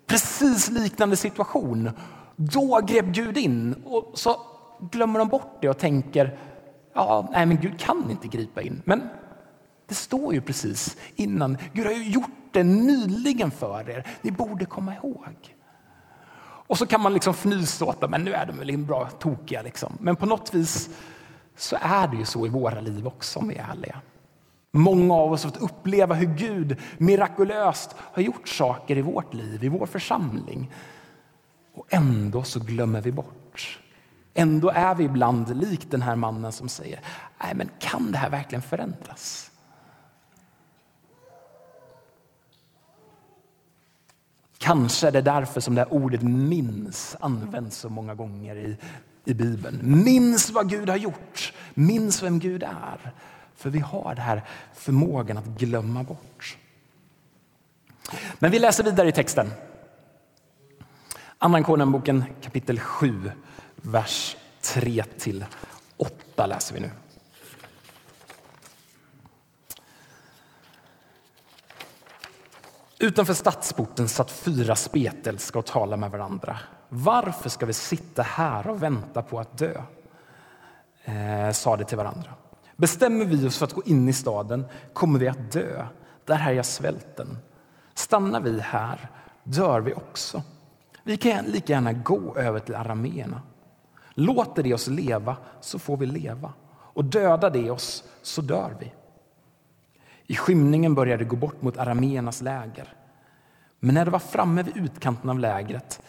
Precis 0.07 0.71
liknande 0.71 1.17
situation. 1.17 1.91
Då 2.37 2.81
grep 2.87 3.07
Gud 3.07 3.39
in 3.39 3.75
och 3.85 4.11
så 4.15 4.37
glömmer 4.91 5.19
de 5.19 5.29
bort 5.29 5.59
det 5.61 5.69
och 5.69 5.79
tänker 5.79 6.39
ja, 6.95 7.29
nej, 7.33 7.47
men 7.47 7.57
Gud 7.57 7.81
kan 7.81 8.11
inte 8.11 8.29
gripa 8.29 8.63
in. 8.63 8.83
Men 8.85 9.09
det 9.89 9.95
står 9.95 10.35
ju 10.35 10.41
precis 10.41 10.97
innan. 11.17 11.59
Gud 11.73 11.87
har 11.87 11.93
ju 11.93 12.11
gjort 12.11 12.31
det 12.53 12.63
nyligen 12.63 13.51
för 13.51 13.91
er. 13.91 14.07
Ni 14.23 14.31
borde 14.31 14.65
komma 14.65 14.95
ihåg. 14.95 15.55
Och 16.73 16.79
så 16.79 16.87
kan 16.87 17.01
man 17.01 17.15
liksom 17.15 17.35
fnysa 17.35 17.85
åt 17.85 18.01
dem, 18.01 18.11
men 18.11 18.25
nu 18.25 18.33
är 18.33 18.47
de 18.47 18.59
väl 18.59 18.79
bra 18.79 19.09
tokiga. 19.09 19.63
Liksom. 19.63 19.93
Men 20.01 20.17
på 20.17 20.27
något 20.27 20.55
vis 20.55 20.91
så 21.57 21.77
är 21.81 22.09
det 22.09 22.17
ju 22.17 22.25
så 22.25 22.47
i 22.47 22.49
våra 22.49 22.81
liv 22.81 23.07
också 23.07 23.39
om 23.39 23.49
vi 23.49 23.55
är 23.55 23.71
ärliga. 23.71 24.01
Många 24.71 25.15
av 25.15 25.33
oss 25.33 25.45
har 25.45 25.51
fått 25.51 25.63
uppleva 25.63 26.15
hur 26.15 26.27
Gud 26.27 26.77
mirakulöst 26.99 27.95
har 27.99 28.23
gjort 28.23 28.49
saker 28.49 28.99
i 28.99 29.03
vårt 29.03 29.35
liv, 29.35 29.65
i 29.65 29.69
vår 29.69 29.87
församling. 29.87 30.71
Och 31.75 31.87
ändå 31.91 32.43
så 32.43 32.61
glömmer 32.61 33.01
vi 33.01 33.13
bort. 33.13 33.81
Ändå 34.35 34.71
är 34.71 34.95
vi 34.95 35.05
ibland 35.05 35.57
lik 35.57 35.91
den 35.91 36.03
här 36.03 36.17
mannen 36.17 36.53
som 36.53 36.69
säger, 36.69 37.01
nej 37.45 37.55
men 37.55 37.71
kan 37.79 38.13
det 38.13 38.19
här 38.19 38.31
verkligen 38.31 38.63
förändras? 38.63 39.52
Kanske 44.63 45.07
är 45.07 45.13
det 45.13 45.21
därför 45.21 45.61
som 45.61 45.75
det 45.75 45.81
här 45.81 45.93
ordet 45.93 46.23
minns 46.23 47.17
används 47.21 47.77
så 47.77 47.89
många 47.89 48.15
gånger 48.15 48.57
i, 48.57 48.77
i 49.25 49.35
Bibeln. 49.35 50.03
Minns 50.05 50.51
vad 50.51 50.71
Gud 50.71 50.89
har 50.89 50.97
gjort. 50.97 51.53
Minns 51.75 52.23
vem 52.23 52.39
Gud 52.39 52.63
är. 52.63 53.13
För 53.57 53.71
vi 53.71 53.79
har 53.79 54.15
den 54.15 54.25
här 54.25 54.43
förmågan 54.75 55.39
att 55.39 55.47
glömma 55.47 56.03
bort. 56.03 56.59
Men 58.39 58.51
vi 58.51 58.59
läser 58.59 58.85
vidare 58.85 59.09
i 59.09 59.13
texten. 59.13 59.51
Andra 61.39 61.63
Konungboken 61.63 62.25
kapitel 62.43 62.81
7, 62.81 63.31
vers 63.77 64.37
3 64.61 65.05
till 65.19 65.45
8 65.97 66.47
läser 66.47 66.75
vi 66.75 66.81
nu. 66.81 66.91
Utanför 73.03 73.35
stadsporten 73.35 74.09
satt 74.09 74.31
fyra 74.31 74.77
spetälska 74.77 75.59
och 75.59 75.67
talade 75.67 76.01
med 76.01 76.11
varandra. 76.11 76.59
Varför 76.89 77.51
ska 77.51 77.67
vi 77.67 77.73
sitta 77.73 78.23
här 78.23 78.67
och 78.67 78.83
vänta 78.83 79.23
på 79.23 79.41
att 79.41 79.59
dö? 79.59 79.83
Eh, 81.05 81.53
sa 81.53 81.77
de 81.77 81.85
till 81.85 81.97
varandra. 81.97 82.31
Bestämmer 82.77 83.25
vi 83.25 83.47
oss 83.47 83.59
för 83.59 83.67
att 83.67 83.73
gå 83.73 83.83
in 83.83 84.09
i 84.09 84.13
staden 84.13 84.65
kommer 84.93 85.19
vi 85.19 85.29
att 85.29 85.53
dö. 85.53 85.87
Där 86.25 86.35
här 86.35 86.55
är 86.55 86.63
svälten. 86.63 87.39
Stannar 87.95 88.41
vi 88.41 88.61
här 88.61 89.11
dör 89.43 89.81
vi 89.81 89.95
också. 89.95 90.43
Vi 91.03 91.17
kan 91.17 91.45
lika 91.45 91.73
gärna 91.73 91.93
gå 91.93 92.37
över 92.37 92.61
till 92.61 92.75
arameerna. 92.75 93.43
Låter 94.15 94.63
de 94.63 94.75
oss 94.75 94.89
leva 94.89 95.37
så 95.61 95.79
får 95.79 95.97
vi 95.97 96.07
leva 96.07 96.53
och 96.71 97.05
dödar 97.05 97.51
de 97.51 97.71
oss 97.71 98.05
så 98.23 98.41
dör 98.41 98.77
vi. 98.81 98.93
I 100.27 100.37
skymningen 100.37 100.95
började 100.95 101.25
det 101.25 101.29
gå 101.29 101.37
bort 101.37 101.63
mot 101.63 101.79
arameernas 101.79 102.43
läger. 102.43 102.95
Men 103.81 103.95
när 103.95 104.05
det 104.05 104.11
var 104.11 104.19
framme 104.19 104.63
vid 104.63 104.77
utkanten 104.77 105.31
av 105.31 105.39
lägret 105.39 106.03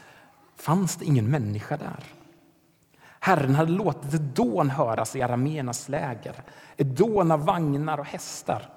fanns 0.56 0.96
det 0.96 1.06
ingen 1.06 1.32
människa 1.32 1.78
där. 1.78 2.04
Herren 3.20 3.56
hade 3.56 3.72
låtit 3.72 4.14
ett 4.14 4.36
dån 4.36 4.70
höras 4.70 5.16
i 5.16 5.22
arameernas 5.22 5.90
läger, 5.90 6.36
ett 6.78 6.98
dån 6.98 7.32
av 7.32 7.46
vagnar 7.46 7.98
och 7.98 8.06
hästar. 8.06 8.70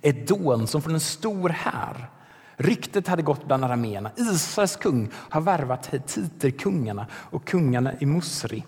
Ett 0.00 0.28
dån 0.28 0.66
som 0.66 0.82
från 0.82 0.94
en 0.94 1.00
stor 1.00 1.48
här. 1.48 2.10
Ryktet 2.56 3.08
hade 3.08 3.22
gått 3.22 3.46
bland 3.46 3.64
arameerna. 3.64 4.10
Israels 4.16 4.76
kung 4.76 5.10
har 5.14 5.40
värvat 5.40 5.86
hetiterkungarna 5.86 7.06
och 7.12 7.44
kungarna 7.46 7.92
i 7.98 8.06
Musri 8.06 8.64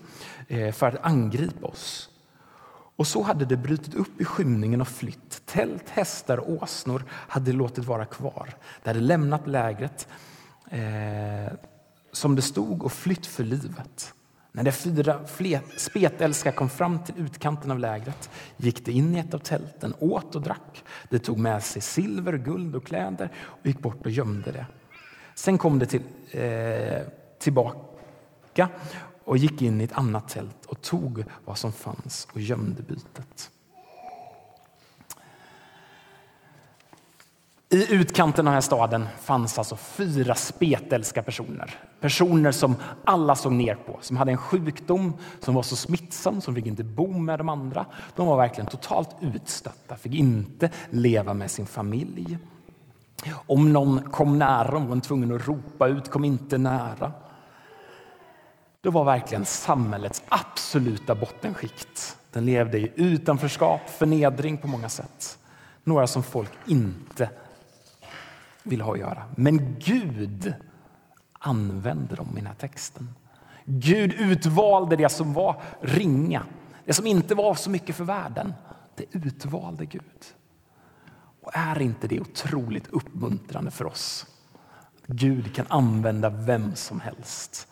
eh, 0.47 0.71
för 0.71 0.87
att 0.87 1.05
angripa 1.05 1.67
oss. 1.67 2.09
Och 2.97 3.07
så 3.07 3.21
hade 3.21 3.45
det 3.45 3.57
brutit 3.57 3.95
upp 3.95 4.21
i 4.21 4.25
skymningen 4.25 4.81
och 4.81 4.87
flytt. 4.87 5.45
Tält, 5.45 5.89
hästar 5.89 6.37
och 6.37 6.63
åsnor 6.63 7.03
hade 7.09 7.53
låtit 7.53 7.85
vara 7.85 8.05
kvar. 8.05 8.55
Det 8.83 8.89
hade 8.89 8.99
lämnat 8.99 9.47
lägret 9.47 10.07
eh, 10.71 11.53
som 12.11 12.35
det 12.35 12.41
stod 12.41 12.83
och 12.83 12.91
flytt 12.91 13.25
för 13.25 13.43
livet. 13.43 14.13
När 14.51 14.63
de 14.63 14.71
fyra 14.71 15.19
spetälska 15.77 16.51
kom 16.51 16.69
fram 16.69 17.03
till 17.03 17.15
utkanten 17.17 17.71
av 17.71 17.79
lägret 17.79 18.29
gick 18.57 18.85
de 18.85 18.91
in 18.91 19.15
i 19.15 19.19
ett 19.19 19.33
av 19.33 19.39
tälten, 19.39 19.93
åt 19.99 20.35
och 20.35 20.41
drack. 20.41 20.83
De 21.09 21.19
tog 21.19 21.37
med 21.39 21.63
sig 21.63 21.81
silver, 21.81 22.33
guld 22.33 22.75
och 22.75 22.87
kläder 22.87 23.31
och 23.37 23.67
gick 23.67 23.79
bort 23.79 24.05
och 24.05 24.11
gömde 24.11 24.51
det. 24.51 24.65
Sen 25.35 25.57
kom 25.57 25.79
de 25.79 25.85
till, 25.85 26.01
eh, 26.31 27.01
tillbaka 27.39 28.69
och 29.27 29.37
gick 29.37 29.61
in 29.61 29.81
i 29.81 29.83
ett 29.83 29.97
annat 29.97 30.29
tält 30.29 30.65
och 30.65 30.81
tog 30.81 31.23
vad 31.45 31.57
som 31.57 31.71
fanns 31.71 32.27
och 32.33 32.41
gömde 32.41 32.81
bytet. 32.81 33.51
I 37.69 37.93
utkanten 37.93 38.47
av 38.47 38.51
den 38.51 38.53
här 38.53 38.61
staden 38.61 39.07
fanns 39.21 39.57
alltså 39.57 39.75
fyra 39.75 40.35
spetälska 40.35 41.23
personer. 41.23 41.75
Personer 41.99 42.51
som 42.51 42.75
alla 43.03 43.35
såg 43.35 43.51
ner 43.51 43.75
på, 43.75 43.97
som 44.01 44.17
hade 44.17 44.31
en 44.31 44.37
sjukdom 44.37 45.13
som 45.39 45.55
var 45.55 45.63
så 45.63 45.75
smittsam, 45.75 46.41
som 46.41 46.55
fick 46.55 46.65
inte 46.65 46.83
bo 46.83 47.07
med 47.07 47.39
de 47.39 47.49
andra. 47.49 47.85
De 48.15 48.27
var 48.27 48.37
verkligen 48.37 48.69
totalt 48.69 49.15
utstötta, 49.21 49.95
fick 49.95 50.13
inte 50.13 50.69
leva 50.89 51.33
med 51.33 51.51
sin 51.51 51.65
familj. 51.65 52.37
Om 53.31 53.73
någon 53.73 54.11
kom 54.11 54.39
nära 54.39 54.71
dem 54.71 54.87
var 54.87 54.95
de 54.95 55.01
tvungen 55.01 55.35
att 55.35 55.47
ropa 55.47 55.87
ut, 55.87 56.09
kom 56.09 56.25
inte 56.25 56.57
nära. 56.57 57.11
Det 58.81 58.89
var 58.89 59.03
verkligen 59.03 59.45
samhällets 59.45 60.23
absoluta 60.29 61.15
bottenskikt. 61.15 62.17
Den 62.31 62.45
levde 62.45 62.79
i 62.79 62.91
utanförskap, 62.95 63.89
förnedring 63.89 64.57
på 64.57 64.67
många 64.67 64.89
sätt. 64.89 65.39
Några 65.83 66.07
som 66.07 66.23
folk 66.23 66.51
inte 66.65 67.29
ville 68.63 68.83
ha 68.83 68.93
att 68.93 68.99
göra. 68.99 69.23
Men 69.35 69.79
Gud 69.79 70.53
använde 71.39 72.15
dem 72.15 72.29
i 72.31 72.35
den 72.35 72.47
här 72.47 72.53
texten. 72.53 73.09
Gud 73.65 74.13
utvalde 74.13 74.95
det 74.95 75.09
som 75.09 75.33
var 75.33 75.61
ringa, 75.81 76.43
det 76.85 76.93
som 76.93 77.07
inte 77.07 77.35
var 77.35 77.55
så 77.55 77.69
mycket 77.69 77.95
för 77.95 78.03
världen. 78.03 78.53
Det 78.95 79.05
utvalde 79.11 79.85
Gud. 79.85 80.25
Och 81.41 81.51
är 81.53 81.81
inte 81.81 82.07
det 82.07 82.19
otroligt 82.19 82.87
uppmuntrande 82.87 83.71
för 83.71 83.85
oss? 83.85 84.25
Gud 85.07 85.55
kan 85.55 85.65
använda 85.69 86.29
vem 86.29 86.75
som 86.75 86.99
helst. 86.99 87.67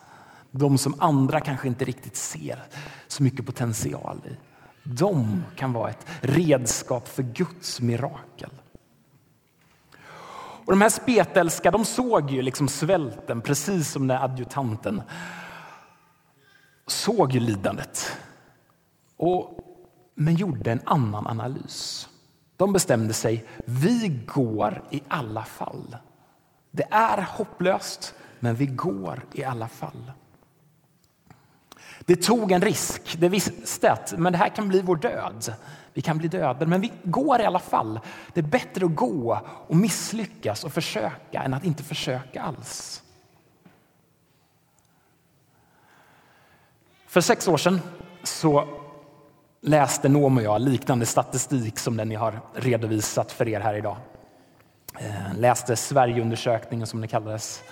De 0.58 0.78
som 0.78 0.94
andra 0.98 1.40
kanske 1.40 1.68
inte 1.68 1.84
riktigt 1.84 2.16
ser 2.16 2.62
så 3.06 3.22
mycket 3.22 3.46
potential 3.46 4.20
i. 4.24 4.36
De 4.82 5.42
kan 5.56 5.72
vara 5.72 5.90
ett 5.90 6.06
redskap 6.20 7.08
för 7.08 7.22
Guds 7.22 7.80
mirakel. 7.80 8.50
Och 10.66 10.72
de 10.72 10.80
här 10.80 10.88
spetälska 10.88 11.70
de 11.70 11.84
såg 11.84 12.30
ju 12.30 12.42
liksom 12.42 12.68
svälten, 12.68 13.40
precis 13.40 13.90
som 13.90 14.06
den 14.06 14.22
adjutanten 14.22 15.02
såg 16.86 17.32
ju 17.32 17.40
lidandet. 17.40 18.16
Och, 19.16 19.58
men 20.14 20.34
gjorde 20.34 20.72
en 20.72 20.80
annan 20.84 21.26
analys. 21.26 22.08
De 22.56 22.72
bestämde 22.72 23.14
sig, 23.14 23.46
vi 23.64 24.22
går 24.26 24.82
i 24.90 25.02
alla 25.08 25.44
fall. 25.44 25.96
Det 26.70 26.86
är 26.90 27.22
hopplöst, 27.22 28.14
men 28.40 28.54
vi 28.54 28.66
går 28.66 29.24
i 29.32 29.44
alla 29.44 29.68
fall. 29.68 30.12
Det 32.06 32.16
tog 32.16 32.52
en 32.52 32.60
risk. 32.60 33.16
Det 33.18 33.28
visste 33.28 33.92
att 33.92 34.14
men 34.18 34.32
det 34.32 34.38
här 34.38 34.48
kan 34.48 34.68
bli 34.68 34.80
vår 34.82 34.96
död. 34.96 35.54
Vi 35.94 36.02
kan 36.02 36.18
bli 36.18 36.28
döda, 36.28 36.66
men 36.66 36.80
vi 36.80 36.92
går 37.02 37.40
i 37.40 37.44
alla 37.44 37.58
fall. 37.58 38.00
Det 38.34 38.40
är 38.40 38.44
bättre 38.44 38.86
att 38.86 38.94
gå 38.94 39.40
och 39.46 39.76
misslyckas 39.76 40.64
och 40.64 40.72
försöka 40.72 41.42
än 41.42 41.54
att 41.54 41.64
inte 41.64 41.82
försöka 41.82 42.42
alls. 42.42 43.02
För 47.06 47.20
sex 47.20 47.48
år 47.48 47.56
sedan 47.56 47.80
så 48.22 48.68
läste 49.60 50.08
Noam 50.08 50.36
och 50.36 50.42
jag 50.42 50.60
liknande 50.60 51.06
statistik 51.06 51.78
som 51.78 51.96
den 51.96 52.08
ni 52.08 52.14
har 52.14 52.40
redovisat 52.54 53.32
för 53.32 53.48
er 53.48 53.60
här 53.60 53.74
idag. 53.74 53.96
Eh, 54.98 55.34
läste 55.38 55.76
Sverigeundersökningen 55.76 56.86
som 56.86 57.00
det 57.00 57.08
kallades. 57.08 57.62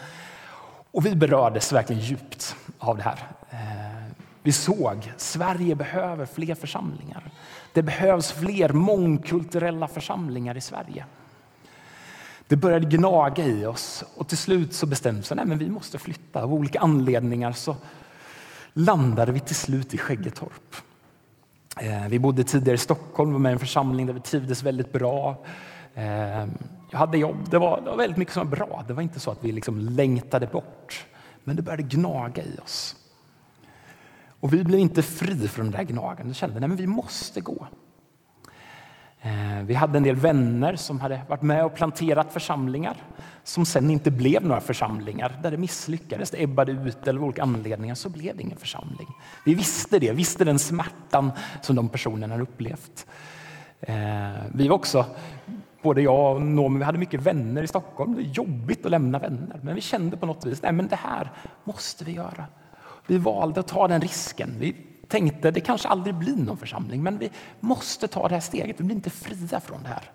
Och 0.91 1.07
vi 1.07 1.17
berördes 1.17 1.73
verkligen 1.73 2.03
djupt 2.03 2.57
av 2.79 2.97
det 2.97 3.03
här. 3.03 3.29
Vi 4.45 4.53
såg 4.53 5.13
Sverige 5.17 5.75
behöver 5.75 6.27
fler 6.27 6.55
församlingar. 6.55 7.31
Det 7.73 7.83
behövs 7.83 8.33
fler 8.33 8.69
mångkulturella 8.69 9.89
församlingar 9.89 10.57
i 10.57 10.61
Sverige. 10.61 11.05
Det 12.49 12.57
började 12.57 12.87
gnaga 12.87 13.45
i 13.45 13.67
oss 13.67 14.05
och 14.17 14.29
till 14.29 14.39
slut 14.39 14.75
så 14.75 14.87
bestämde 14.87 15.23
sig, 15.23 15.37
nej 15.37 15.47
men 15.47 15.59
vi 15.59 15.71
måste 15.71 15.99
flytta. 15.99 16.43
Av 16.43 16.55
olika 16.55 16.81
anledningar 16.81 17.53
så 17.53 17.77
landade 18.73 19.33
vi 19.33 19.41
till 19.41 19.57
slut 19.57 19.95
i 19.95 19.99
Skäggetorp. 19.99 20.77
Eh, 21.81 22.09
vi 22.09 22.19
bodde 22.19 22.45
tidigare 22.45 22.75
i 22.75 22.79
Stockholm, 22.79 23.33
var 23.33 23.39
med 23.39 23.51
i 23.51 23.53
en 23.53 23.59
församling 23.59 24.07
där 24.07 24.15
vi 24.15 24.21
trivdes 24.21 24.63
väldigt 24.63 24.93
bra. 24.93 25.45
Eh, 25.95 26.47
jag 26.91 26.99
hade 26.99 27.19
jobb, 27.19 27.51
det 27.51 27.59
var, 27.59 27.81
det 27.81 27.91
var 27.91 27.97
väldigt 27.97 28.19
mycket 28.19 28.35
som 28.35 28.51
var 28.51 28.57
bra. 28.57 28.85
Det 28.87 28.93
var 28.93 29.03
inte 29.03 29.21
så 29.21 29.31
att 29.31 29.45
vi 29.45 29.53
liksom 29.53 29.79
längtade 29.79 30.47
bort, 30.47 31.07
men 31.45 31.57
det 31.57 31.63
började 31.63 31.83
gnaga 31.83 32.43
i 32.43 32.59
oss. 32.65 32.97
Och 34.45 34.53
vi 34.53 34.65
blev 34.65 34.81
inte 34.81 35.03
fri 35.03 35.49
från 35.49 35.71
det 35.71 35.77
där 35.77 35.85
gnagandet. 35.85 36.27
Vi 36.27 36.35
kände 36.35 36.67
att 36.67 36.81
vi 36.81 36.87
måste 36.87 37.41
gå. 37.41 37.67
Eh, 39.21 39.63
vi 39.63 39.75
hade 39.75 39.97
en 39.97 40.03
del 40.03 40.17
vänner 40.17 40.77
som 40.77 41.01
hade 41.01 41.21
varit 41.29 41.43
med 41.43 41.65
och 41.65 41.75
planterat 41.75 42.33
församlingar 42.33 42.97
som 43.45 43.67
sen 43.67 43.91
inte 43.91 44.11
blev 44.11 44.47
några 44.47 44.61
församlingar, 44.61 45.41
där 45.43 45.51
det 45.51 45.57
misslyckades, 45.57 46.31
det 46.31 46.43
ebbade 46.43 46.73
ut 46.73 47.07
eller 47.07 47.21
av 47.21 47.25
olika 47.25 47.43
anledningar 47.43 47.95
så 47.95 48.09
blev 48.09 48.37
det 48.37 48.43
ingen 48.43 48.59
församling. 48.59 49.09
Vi 49.45 49.55
visste 49.55 49.99
det, 49.99 50.13
visste 50.13 50.45
den 50.45 50.59
smärtan 50.59 51.33
som 51.63 51.77
de 51.77 51.89
personerna 51.89 52.35
hade 52.35 52.43
upplevt. 52.43 53.07
Eh, 53.81 53.95
vi 54.55 54.69
var 54.69 54.77
också, 54.77 55.07
både 55.83 56.03
jag 56.03 56.35
och 56.35 56.43
Noomi, 56.43 56.79
vi 56.79 56.85
hade 56.85 56.99
mycket 56.99 57.23
vänner 57.23 57.63
i 57.63 57.67
Stockholm. 57.67 58.15
Det 58.17 58.23
är 58.23 58.33
jobbigt 58.33 58.85
att 58.85 58.91
lämna 58.91 59.19
vänner, 59.19 59.61
men 59.63 59.75
vi 59.75 59.81
kände 59.81 60.17
på 60.17 60.27
något 60.27 60.47
vis, 60.47 60.63
nej 60.63 60.73
men 60.73 60.89
det 60.89 60.97
här 60.97 61.33
måste 61.65 62.05
vi 62.05 62.13
göra. 62.13 62.47
Vi 63.07 63.19
valde 63.19 63.61
att 63.61 63.69
ta 63.69 63.89
den 63.89 64.01
risken. 64.01 64.55
Vi 64.59 64.77
tänkte 65.09 65.51
det 65.51 65.61
kanske 65.61 65.89
aldrig 65.89 66.15
blir 66.15 66.37
någon 66.37 66.57
församling, 66.57 67.03
men 67.03 67.19
vi 67.19 67.31
måste 67.61 68.09
ta 68.09 68.29
det 68.29 68.35
här 68.35 68.41
steget. 68.41 68.81
Vi 68.81 68.85
blir 68.85 68.97
inte 68.97 69.11
fria 69.11 69.61
från 69.61 69.83
det 69.83 69.89
här. 69.89 70.11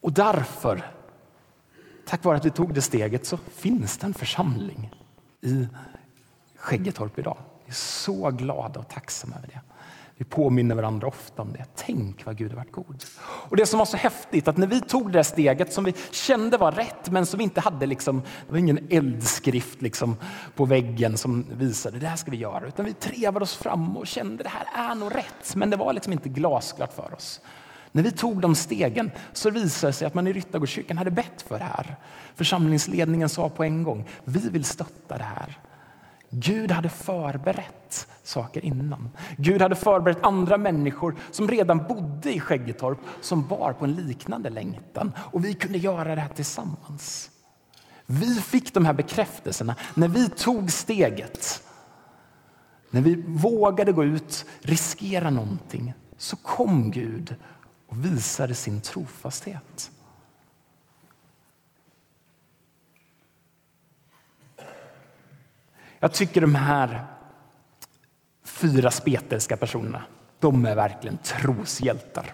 Och 0.00 0.12
därför, 0.12 0.90
tack 2.06 2.24
vare 2.24 2.36
att 2.36 2.44
vi 2.44 2.50
tog 2.50 2.74
det 2.74 2.82
steget, 2.82 3.26
så 3.26 3.36
finns 3.36 3.98
det 3.98 4.06
en 4.06 4.14
församling 4.14 4.90
i 5.40 5.68
Skäggetorp 6.56 7.18
idag. 7.18 7.38
Vi 7.64 7.70
är 7.70 7.74
så 7.74 8.30
glada 8.30 8.80
och 8.80 8.88
tacksamma 8.88 9.36
över 9.36 9.48
det. 9.48 9.60
Vi 10.18 10.24
påminner 10.24 10.74
varandra 10.74 11.08
ofta 11.08 11.42
om 11.42 11.52
det. 11.52 11.64
Tänk 11.74 12.26
vad 12.26 12.36
Gud 12.36 12.50
har 12.50 12.56
varit 12.56 12.72
god. 12.72 13.04
Och 13.20 13.56
Det 13.56 13.66
som 13.66 13.78
var 13.78 13.86
så 13.86 13.96
häftigt 13.96 14.48
att 14.48 14.56
när 14.56 14.66
vi 14.66 14.80
tog 14.80 15.06
det 15.06 15.18
där 15.18 15.22
steget 15.22 15.72
som 15.72 15.84
vi 15.84 15.94
kände 16.10 16.58
var 16.58 16.72
rätt 16.72 17.10
men 17.10 17.26
som 17.26 17.38
vi 17.38 17.44
inte 17.44 17.60
hade, 17.60 17.86
liksom, 17.86 18.22
det 18.46 18.52
var 18.52 18.58
ingen 18.58 18.86
eldskrift 18.90 19.82
liksom, 19.82 20.16
på 20.54 20.64
väggen 20.64 21.16
som 21.16 21.46
visade 21.52 21.98
det 21.98 22.06
här 22.06 22.16
ska 22.16 22.30
vi 22.30 22.36
göra. 22.36 22.66
Utan 22.66 22.84
vi 22.84 22.92
trevade 22.92 23.42
oss 23.42 23.56
fram 23.56 23.96
och 23.96 24.06
kände 24.06 24.42
det 24.42 24.48
här 24.48 24.90
är 24.90 24.94
nog 24.94 25.14
rätt. 25.14 25.54
Men 25.54 25.70
det 25.70 25.76
var 25.76 25.92
liksom 25.92 26.12
inte 26.12 26.28
glasklart 26.28 26.92
för 26.92 27.14
oss. 27.14 27.40
När 27.92 28.02
vi 28.02 28.10
tog 28.10 28.40
de 28.40 28.54
stegen 28.54 29.10
så 29.32 29.50
visade 29.50 29.88
det 29.88 29.92
sig 29.92 30.06
att 30.06 30.14
man 30.14 30.26
i 30.26 30.32
Ryttargårdskyrkan 30.32 30.98
hade 30.98 31.10
bett 31.10 31.44
för 31.48 31.58
det 31.58 31.64
här. 31.64 31.96
Församlingsledningen 32.34 33.28
sa 33.28 33.48
på 33.48 33.64
en 33.64 33.82
gång, 33.82 34.08
vi 34.24 34.48
vill 34.48 34.64
stötta 34.64 35.18
det 35.18 35.24
här. 35.24 35.58
Gud 36.38 36.70
hade 36.70 36.88
förberett 36.88 38.08
saker 38.22 38.64
innan. 38.64 39.10
Gud 39.36 39.62
hade 39.62 39.74
förberett 39.74 40.22
andra 40.22 40.58
människor 40.58 41.16
som 41.30 41.48
redan 41.48 41.86
bodde 41.86 42.32
i 42.32 42.40
Skäggetorp 42.40 42.98
som 43.20 43.48
bar 43.48 43.72
på 43.72 43.84
en 43.84 43.94
liknande 43.94 44.50
längtan. 44.50 45.12
Och 45.18 45.44
vi 45.44 45.54
kunde 45.54 45.78
göra 45.78 46.14
det 46.14 46.20
här 46.20 46.28
tillsammans. 46.28 47.30
Vi 48.06 48.34
fick 48.34 48.74
de 48.74 48.86
här 48.86 48.92
bekräftelserna 48.92 49.76
när 49.94 50.08
vi 50.08 50.28
tog 50.28 50.72
steget. 50.72 51.62
När 52.90 53.00
vi 53.00 53.24
vågade 53.26 53.92
gå 53.92 54.04
ut, 54.04 54.44
riskera 54.60 55.30
någonting, 55.30 55.94
så 56.16 56.36
kom 56.36 56.90
Gud 56.90 57.34
och 57.88 58.04
visade 58.04 58.54
sin 58.54 58.80
trofasthet. 58.80 59.90
Jag 66.00 66.12
tycker 66.12 66.40
de 66.40 66.54
här 66.54 67.06
fyra 68.44 68.90
spetälska 68.90 69.56
personerna, 69.56 70.02
de 70.40 70.66
är 70.66 70.74
verkligen 70.74 71.18
troshjältar. 71.18 72.32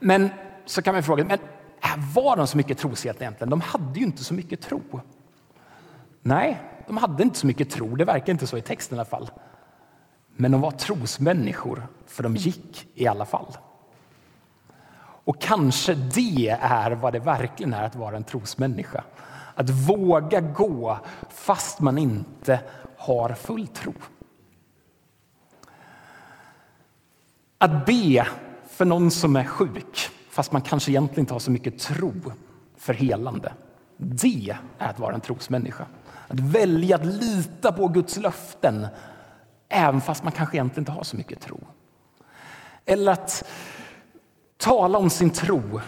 Men 0.00 0.30
så 0.64 0.82
kan 0.82 0.94
man 0.94 1.02
fråga, 1.02 1.24
men 1.24 1.38
var 2.14 2.36
de 2.36 2.46
så 2.46 2.56
mycket 2.56 2.78
troshjältar 2.78 3.22
egentligen? 3.22 3.50
De 3.50 3.60
hade 3.60 3.98
ju 3.98 4.06
inte 4.06 4.24
så 4.24 4.34
mycket 4.34 4.60
tro. 4.60 5.00
Nej, 6.22 6.62
de 6.86 6.96
hade 6.96 7.22
inte 7.22 7.38
så 7.38 7.46
mycket 7.46 7.70
tro. 7.70 7.96
Det 7.96 8.04
verkar 8.04 8.32
inte 8.32 8.46
så 8.46 8.56
i 8.56 8.62
texten 8.62 8.96
i 8.96 8.98
alla 8.98 9.08
fall. 9.08 9.30
Men 10.36 10.52
de 10.52 10.60
var 10.60 10.70
trosmänniskor, 10.70 11.86
för 12.06 12.22
de 12.22 12.36
gick 12.36 12.88
i 12.94 13.06
alla 13.06 13.24
fall. 13.24 13.56
Och 14.98 15.40
kanske 15.40 15.94
det 15.94 16.58
är 16.60 16.90
vad 16.90 17.12
det 17.12 17.18
verkligen 17.18 17.74
är 17.74 17.82
att 17.82 17.96
vara 17.96 18.16
en 18.16 18.24
trosmänniska. 18.24 19.04
Att 19.58 19.70
våga 19.70 20.40
gå 20.40 20.98
fast 21.30 21.80
man 21.80 21.98
inte 21.98 22.60
har 22.96 23.34
full 23.34 23.66
tro. 23.66 23.92
Att 27.58 27.86
be 27.86 28.26
för 28.68 28.84
någon 28.84 29.10
som 29.10 29.36
är 29.36 29.44
sjuk 29.44 30.10
fast 30.30 30.52
man 30.52 30.62
kanske 30.62 30.90
egentligen 30.90 31.20
inte 31.20 31.34
har 31.34 31.40
så 31.40 31.50
mycket 31.50 31.78
tro 31.78 32.12
för 32.76 32.94
helande. 32.94 33.52
Det 33.96 34.56
är 34.78 34.86
att 34.88 34.98
vara 34.98 35.14
en 35.14 35.20
trosmänniska. 35.20 35.86
Att 36.28 36.40
välja 36.40 36.96
att 36.96 37.06
lita 37.06 37.72
på 37.72 37.88
Guds 37.88 38.16
löften 38.16 38.86
även 39.68 40.00
fast 40.00 40.22
man 40.22 40.32
kanske 40.32 40.56
egentligen 40.56 40.82
inte 40.82 40.92
har 40.92 41.02
så 41.02 41.16
mycket 41.16 41.40
tro. 41.40 41.60
Eller 42.84 43.12
att 43.12 43.44
tala 44.56 44.98
om 44.98 45.10
sin 45.10 45.30
tro 45.30 45.80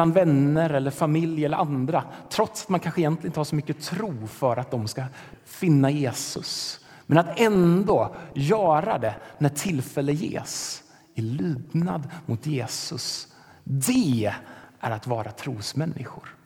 bland 0.00 0.14
vänner, 0.14 0.70
eller 0.70 0.90
familj 0.90 1.44
eller 1.44 1.56
andra 1.56 2.04
trots 2.28 2.62
att 2.62 2.68
man 2.68 2.80
kanske 2.80 3.00
egentligen 3.00 3.26
inte 3.26 3.40
har 3.40 3.44
så 3.44 3.54
mycket 3.54 3.82
tro 3.82 4.26
för 4.26 4.56
att 4.56 4.70
de 4.70 4.88
ska 4.88 5.04
finna 5.44 5.90
Jesus. 5.90 6.80
Men 7.06 7.18
att 7.18 7.40
ändå 7.40 8.14
göra 8.34 8.98
det 8.98 9.14
när 9.38 9.48
tillfälle 9.48 10.12
ges 10.12 10.82
i 11.14 11.20
lydnad 11.20 12.10
mot 12.26 12.46
Jesus. 12.46 13.28
Det 13.64 14.32
är 14.80 14.90
att 14.90 15.06
vara 15.06 15.32
trosmänniskor. 15.32 16.36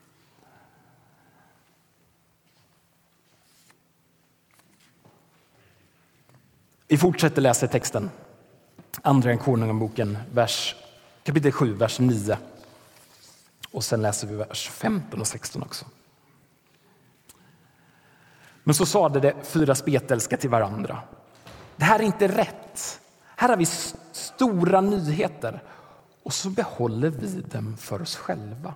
Vi 6.88 6.98
fortsätter 6.98 7.42
läsa 7.42 7.66
texten. 7.66 8.10
Andra 9.02 9.36
Konungaboken, 9.36 10.18
kapitel 11.24 11.52
7, 11.52 11.74
vers 11.74 12.00
9. 12.00 12.36
Och 13.74 13.84
sen 13.84 14.02
läser 14.02 14.26
vi 14.26 14.36
vers 14.36 14.70
15 14.70 15.20
och 15.20 15.26
16 15.26 15.62
också. 15.62 15.84
Men 18.64 18.74
så 18.74 18.86
sade 18.86 19.20
de 19.20 19.32
fyra 19.42 19.74
spetälska 19.74 20.36
till 20.36 20.50
varandra. 20.50 20.98
Det 21.76 21.84
här 21.84 21.98
är 21.98 22.02
inte 22.02 22.28
rätt. 22.28 23.00
Här 23.36 23.48
har 23.48 23.56
vi 23.56 23.66
stora 24.12 24.80
nyheter 24.80 25.62
och 26.22 26.32
så 26.32 26.50
behåller 26.50 27.10
vi 27.10 27.40
dem 27.40 27.76
för 27.76 28.02
oss 28.02 28.16
själva. 28.16 28.74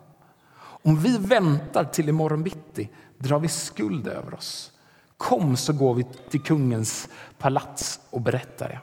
Om 0.61 0.99
vi 1.03 1.19
väntar 1.19 1.85
till 1.85 2.09
imorgon 2.09 2.43
bitti 2.43 2.91
drar 3.19 3.39
vi 3.39 3.49
skuld 3.49 4.09
över 4.09 4.35
oss. 4.35 4.73
Kom 5.17 5.57
så 5.57 5.73
går 5.73 5.95
vi 5.95 6.07
till 6.31 6.43
kungens 6.43 7.09
palats 7.39 8.01
och 8.11 8.21
berättar 8.21 8.69
det. 8.69 8.81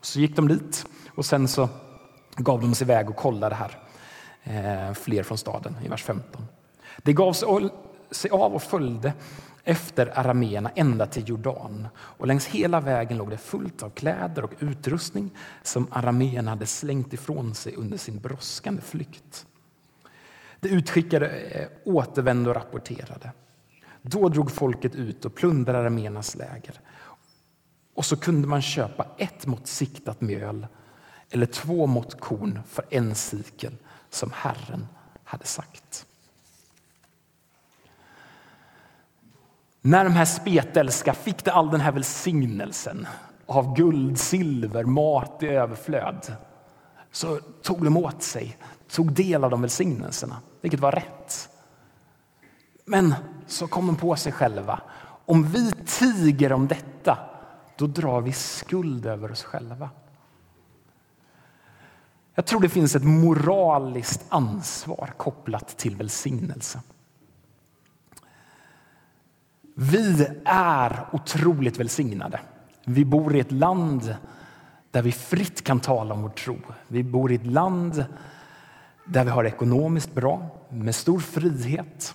Så 0.00 0.20
gick 0.20 0.36
de 0.36 0.48
dit 0.48 0.86
och 1.14 1.26
sen 1.26 1.48
så 1.48 1.68
gav 2.36 2.60
de 2.60 2.74
sig 2.74 2.84
iväg 2.84 3.10
och 3.10 3.16
kollade 3.16 3.54
här. 3.54 3.85
Eh, 4.48 4.92
fler 4.92 5.22
från 5.22 5.38
staden 5.38 5.76
i 5.84 5.88
vers 5.88 6.04
15. 6.04 6.46
Det 7.02 7.12
gav 7.12 7.32
sig 8.10 8.30
av 8.30 8.54
och 8.54 8.62
följde 8.62 9.12
efter 9.64 10.18
arameerna 10.18 10.70
ända 10.74 11.06
till 11.06 11.28
Jordan. 11.28 11.88
Och 11.96 12.26
längs 12.26 12.46
hela 12.46 12.80
vägen 12.80 13.18
låg 13.18 13.30
det 13.30 13.38
fullt 13.38 13.82
av 13.82 13.90
kläder 13.90 14.44
och 14.44 14.52
utrustning 14.58 15.30
som 15.62 15.86
arameerna 15.90 16.50
hade 16.50 16.66
slängt 16.66 17.12
ifrån 17.12 17.54
sig 17.54 17.74
under 17.74 17.98
sin 17.98 18.18
brådskande 18.18 18.82
flykt. 18.82 19.46
De 20.60 20.68
utskickade 20.68 21.28
eh, 21.28 21.68
återvände 21.84 22.50
och 22.50 22.56
rapporterade. 22.56 23.32
Då 24.02 24.28
drog 24.28 24.50
folket 24.50 24.94
ut 24.94 25.24
och 25.24 25.34
plundrade 25.34 25.78
arameernas 25.78 26.34
läger. 26.34 26.80
Och 27.94 28.04
så 28.04 28.16
kunde 28.16 28.48
man 28.48 28.62
köpa 28.62 29.06
ett 29.18 29.46
mått 29.46 29.66
siktat 29.66 30.20
mjöl 30.20 30.66
eller 31.30 31.46
två 31.46 31.86
mått 31.86 32.20
korn 32.20 32.60
för 32.68 32.84
en 32.90 33.14
sikel 33.14 33.72
som 34.10 34.30
Herren 34.34 34.88
hade 35.24 35.44
sagt. 35.44 36.06
När 39.80 40.04
de 40.04 40.12
här 40.12 40.24
spetälska 40.24 41.14
fick 41.14 41.44
de 41.44 41.50
all 41.50 41.70
den 41.70 41.80
här 41.80 41.92
välsignelsen 41.92 43.06
av 43.46 43.76
guld, 43.76 44.18
silver, 44.18 44.84
mat 44.84 45.42
i 45.42 45.46
överflöd 45.46 46.36
så 47.10 47.40
tog 47.62 47.84
de 47.84 47.96
åt 47.96 48.22
sig, 48.22 48.58
tog 48.88 49.12
del 49.12 49.44
av 49.44 49.50
de 49.50 49.60
välsignelserna, 49.60 50.36
vilket 50.60 50.80
var 50.80 50.92
rätt. 50.92 51.48
Men 52.84 53.14
så 53.46 53.66
kom 53.66 53.86
de 53.86 53.96
på 53.96 54.16
sig 54.16 54.32
själva. 54.32 54.80
Om 55.24 55.44
vi 55.44 55.72
tiger 55.72 56.52
om 56.52 56.68
detta, 56.68 57.18
då 57.76 57.86
drar 57.86 58.20
vi 58.20 58.32
skuld 58.32 59.06
över 59.06 59.32
oss 59.32 59.42
själva. 59.42 59.90
Jag 62.38 62.46
tror 62.46 62.60
det 62.60 62.68
finns 62.68 62.96
ett 62.96 63.04
moraliskt 63.04 64.24
ansvar 64.28 65.14
kopplat 65.16 65.76
till 65.76 65.96
välsignelse. 65.96 66.80
Vi 69.74 70.28
är 70.44 71.06
otroligt 71.12 71.80
välsignade. 71.80 72.40
Vi 72.84 73.04
bor 73.04 73.36
i 73.36 73.40
ett 73.40 73.52
land 73.52 74.16
där 74.90 75.02
vi 75.02 75.12
fritt 75.12 75.64
kan 75.64 75.80
tala 75.80 76.14
om 76.14 76.22
vår 76.22 76.28
tro. 76.28 76.58
Vi 76.88 77.02
bor 77.02 77.32
i 77.32 77.34
ett 77.34 77.46
land 77.46 78.04
där 79.04 79.24
vi 79.24 79.30
har 79.30 79.42
det 79.42 79.48
ekonomiskt 79.48 80.14
bra, 80.14 80.48
med 80.68 80.94
stor 80.94 81.20
frihet. 81.20 82.14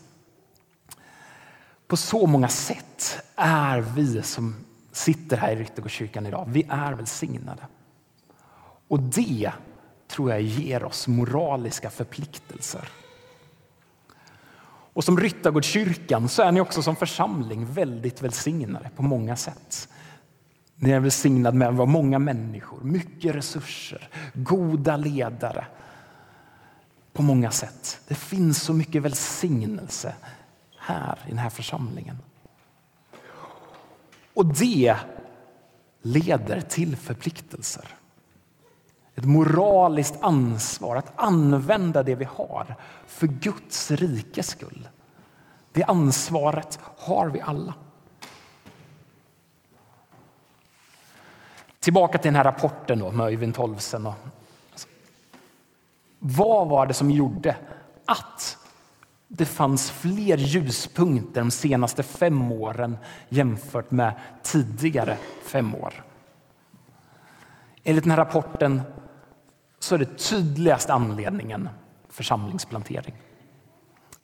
På 1.88 1.98
så 1.98 2.28
många 2.28 2.48
sätt 2.48 3.24
är 3.36 3.82
vi 3.82 4.22
som 4.22 4.56
sitter 4.92 5.38
här 5.38 5.52
i 5.52 5.56
Ryttergårdskyrkan 5.56 6.26
idag, 6.26 6.46
vi 6.48 6.68
är 6.70 6.94
välsignade. 6.94 7.62
Och 8.88 9.00
det 9.00 9.52
tror 10.12 10.32
jag 10.32 10.42
ger 10.42 10.84
oss 10.84 11.08
moraliska 11.08 11.90
förpliktelser. 11.90 12.90
Och 14.94 15.04
som 15.04 15.20
Ryttargårdskyrkan 15.20 16.30
så 16.30 16.42
är 16.42 16.52
ni 16.52 16.62
också 16.62 16.82
som 16.82 16.96
församling 16.96 17.66
väldigt 17.66 18.22
välsignade 18.22 18.90
på 18.96 19.04
många 19.04 19.36
sätt. 19.36 19.90
Ni 20.76 20.92
är 20.92 21.00
välsignade 21.00 21.58
med 21.58 21.68
att 21.68 21.76
vara 21.76 21.88
många 21.88 22.20
människor, 22.20 22.80
mycket 22.82 23.36
resurser, 23.36 24.10
goda 24.34 24.98
ledare. 24.98 25.66
På 27.14 27.22
många 27.22 27.52
sätt. 27.52 28.02
Det 28.08 28.16
finns 28.16 28.64
så 28.64 28.74
mycket 28.74 29.02
välsignelse 29.02 30.16
här 30.78 31.20
i 31.26 31.30
den 31.30 31.38
här 31.38 31.50
församlingen. 31.50 32.18
Och 34.34 34.46
det 34.46 34.96
leder 36.02 36.62
till 36.62 36.96
förpliktelser. 36.96 38.01
Ett 39.16 39.26
moraliskt 39.26 40.18
ansvar 40.22 40.96
att 40.96 41.12
använda 41.16 42.04
det 42.04 42.16
vi 42.16 42.26
har 42.26 42.76
för 43.08 43.28
Guds 43.28 43.92
rikes 43.92 44.48
skull. 44.50 44.88
Det 45.72 45.84
ansvaret 45.84 46.80
har 46.98 47.30
vi 47.30 47.42
alla. 47.42 47.74
Tillbaka 51.80 52.18
till 52.18 52.28
den 52.28 52.36
här 52.36 52.44
rapporten 52.44 53.00
då, 53.00 53.12
med 53.12 53.26
Öyvind 53.26 53.56
Tolvsen. 53.56 54.06
Och, 54.06 54.14
alltså, 54.72 54.88
vad 56.20 56.68
var 56.68 56.88
det 56.88 56.94
som 56.94 57.12
gjorde 57.12 57.56
att 58.06 58.58
det 59.28 59.46
fanns 59.46 59.92
fler 59.92 60.38
ljuspunkter 60.38 61.42
de 61.42 61.52
senaste 61.52 62.04
fem 62.04 62.52
åren 62.52 62.98
jämfört 63.30 63.92
med 63.92 64.14
tidigare 64.44 65.18
fem 65.44 65.76
år? 65.76 66.04
Enligt 67.84 68.04
den 68.04 68.12
här 68.12 68.18
rapporten 68.18 68.82
så 69.84 69.96
är 69.96 70.00
det 70.00 70.18
tydligaste 70.18 70.94
anledningen 70.94 71.70
församlingsplantering. 72.10 73.16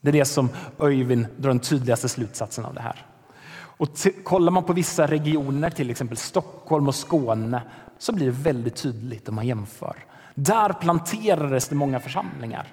Det 0.02 0.10
är 0.10 0.13
det 0.13 0.26
som 0.26 0.50
Öyvind 0.80 1.28
drar 1.38 1.50
den 1.50 1.60
tydligaste 1.60 2.10
slutsatsen 2.10 2.65
av 2.65 2.74
det 2.74 2.82
här. 2.82 3.06
Och 3.54 3.89
kollar 4.24 4.52
man 4.52 4.63
på 4.63 4.74
vissa 4.74 5.08
regioner, 5.08 5.70
till 5.70 5.89
exempel 5.89 6.17
Stockholm 6.17 6.88
och 6.88 6.96
Skåne, 6.96 7.62
så 7.98 8.13
blir 8.13 8.26
det 8.26 8.32
väldigt 8.32 8.76
tydligt 8.76 9.30
om 9.30 9.36
man 9.36 9.48
jämför. 9.48 9.96
Där 10.36 10.74
planterades 10.74 11.67
det 11.67 11.76
många 11.76 12.00
församlingar 12.00 12.67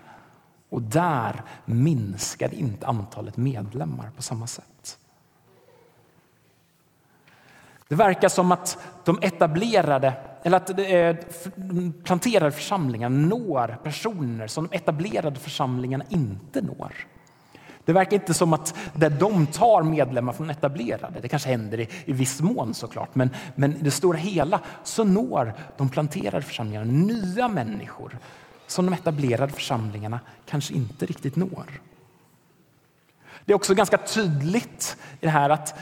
och 0.68 0.82
där 0.82 1.42
minskade 1.64 2.56
inte 2.56 2.86
antalet 2.86 3.36
medlemmar 3.36 4.10
på 4.16 4.22
samma 4.22 4.46
sätt. 4.46 4.98
Det 7.88 7.94
verkar 7.94 8.28
som 8.28 8.52
att 8.52 8.78
de 9.04 9.18
etablerade 9.22 10.12
eller 10.44 10.56
att 10.56 12.04
planterade 12.04 12.52
församlingar 12.52 13.08
når 13.08 13.78
personer 13.82 14.46
som 14.46 14.68
de 14.70 14.76
etablerade 14.76 15.40
församlingarna 15.40 16.04
inte 16.08 16.62
når. 16.62 16.94
Det 17.84 17.92
verkar 17.92 18.16
inte 18.16 18.34
som 18.34 18.52
att 18.52 18.74
där 18.94 19.10
de 19.10 19.46
tar 19.46 19.82
medlemmar 19.82 20.32
från 20.32 20.50
etablerade, 20.50 21.20
det 21.20 21.28
kanske 21.28 21.48
händer 21.48 21.80
i, 21.80 21.88
i 22.04 22.12
viss 22.12 22.40
mån 22.40 22.74
såklart, 22.74 23.14
men, 23.14 23.30
men 23.54 23.76
i 23.76 23.80
det 23.80 23.90
stora 23.90 24.18
hela 24.18 24.60
så 24.82 25.04
når 25.04 25.54
de 25.76 25.88
planterade 25.88 26.42
församlingarna 26.42 26.92
nya 26.92 27.48
människor 27.48 28.18
som 28.66 28.86
de 28.86 28.94
etablerade 28.94 29.52
församlingarna 29.52 30.20
kanske 30.46 30.74
inte 30.74 31.06
riktigt 31.06 31.36
når. 31.36 31.80
Det 33.44 33.52
är 33.52 33.56
också 33.56 33.74
ganska 33.74 33.98
tydligt 33.98 34.96
i 35.20 35.26
det 35.26 35.30
här 35.30 35.50
att 35.50 35.78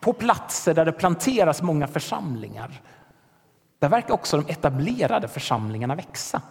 på 0.00 0.12
platser 0.12 0.74
där 0.74 0.84
det 0.84 0.92
planteras 0.92 1.62
många 1.62 1.86
församlingar 1.86 2.80
där 3.78 3.88
verkar 3.88 4.14
också 4.14 4.36
de 4.36 4.52
etablerade 4.52 5.28
församlingarna 5.28 5.94
växa. 5.94 6.42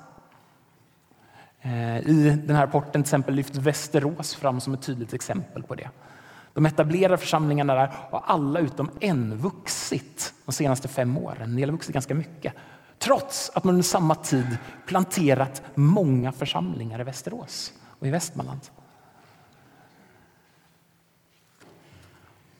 Eh, 1.61 1.97
I 1.97 2.41
den 2.45 2.55
här 2.55 2.65
rapporten 2.65 2.91
till 2.91 3.01
exempel 3.01 3.35
lyfts 3.35 3.57
Västerås 3.57 4.35
fram 4.35 4.61
som 4.61 4.73
ett 4.73 4.81
tydligt 4.81 5.13
exempel 5.13 5.63
på 5.63 5.75
det. 5.75 5.89
De 6.53 6.65
etablerade 6.65 7.17
församlingarna 7.17 7.75
där 7.75 7.91
har 8.11 8.23
alla 8.25 8.59
utom 8.59 8.89
en 8.99 9.37
vuxit 9.37 10.33
de 10.45 10.51
senaste 10.51 10.87
fem 10.87 11.17
åren. 11.17 11.41
En 11.41 11.55
del 11.55 11.69
har 11.69 11.71
vuxit 11.71 11.93
ganska 11.93 12.15
mycket. 12.15 12.53
Trots 12.99 13.51
att 13.55 13.63
man 13.63 13.73
under 13.73 13.83
samma 13.83 14.15
tid 14.15 14.57
planterat 14.85 15.61
många 15.75 16.31
församlingar 16.31 17.01
i 17.01 17.03
Västerås 17.03 17.73
och 17.99 18.07
i 18.07 18.09
Västmanland. 18.09 18.61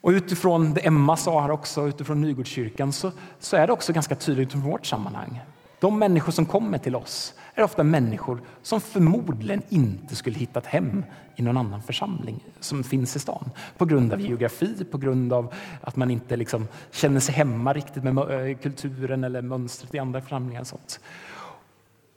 Och 0.03 0.09
utifrån 0.09 0.73
det 0.73 0.85
Emma 0.85 1.17
sa 1.17 1.41
här 1.41 1.51
också, 1.51 1.87
utifrån 1.87 2.21
Nygårdskyrkan, 2.21 2.93
så, 2.93 3.11
så 3.39 3.55
är 3.57 3.67
det 3.67 3.73
också 3.73 3.93
ganska 3.93 4.15
tydligt 4.15 4.51
från 4.51 4.61
vårt 4.61 4.85
sammanhang. 4.85 5.41
De 5.79 5.99
människor 5.99 6.31
som 6.31 6.45
kommer 6.45 6.77
till 6.77 6.95
oss 6.95 7.33
är 7.53 7.63
ofta 7.63 7.83
människor 7.83 8.41
som 8.61 8.81
förmodligen 8.81 9.61
inte 9.69 10.15
skulle 10.15 10.37
hittat 10.37 10.65
hem 10.65 11.05
i 11.35 11.41
någon 11.41 11.57
annan 11.57 11.81
församling 11.81 12.43
som 12.59 12.83
finns 12.83 13.15
i 13.15 13.19
stan. 13.19 13.49
På 13.77 13.85
grund 13.85 14.13
av 14.13 14.21
geografi, 14.21 14.85
på 14.91 14.97
grund 14.97 15.33
av 15.33 15.53
att 15.81 15.95
man 15.95 16.11
inte 16.11 16.35
liksom 16.35 16.67
känner 16.91 17.19
sig 17.19 17.35
hemma 17.35 17.73
riktigt 17.73 18.03
med 18.03 18.17
eh, 18.17 18.57
kulturen 18.57 19.23
eller 19.23 19.41
mönstret 19.41 19.95
i 19.95 19.99
andra 19.99 20.21
församlingar. 20.21 20.61
Och 20.61 20.67
sånt. 20.67 20.99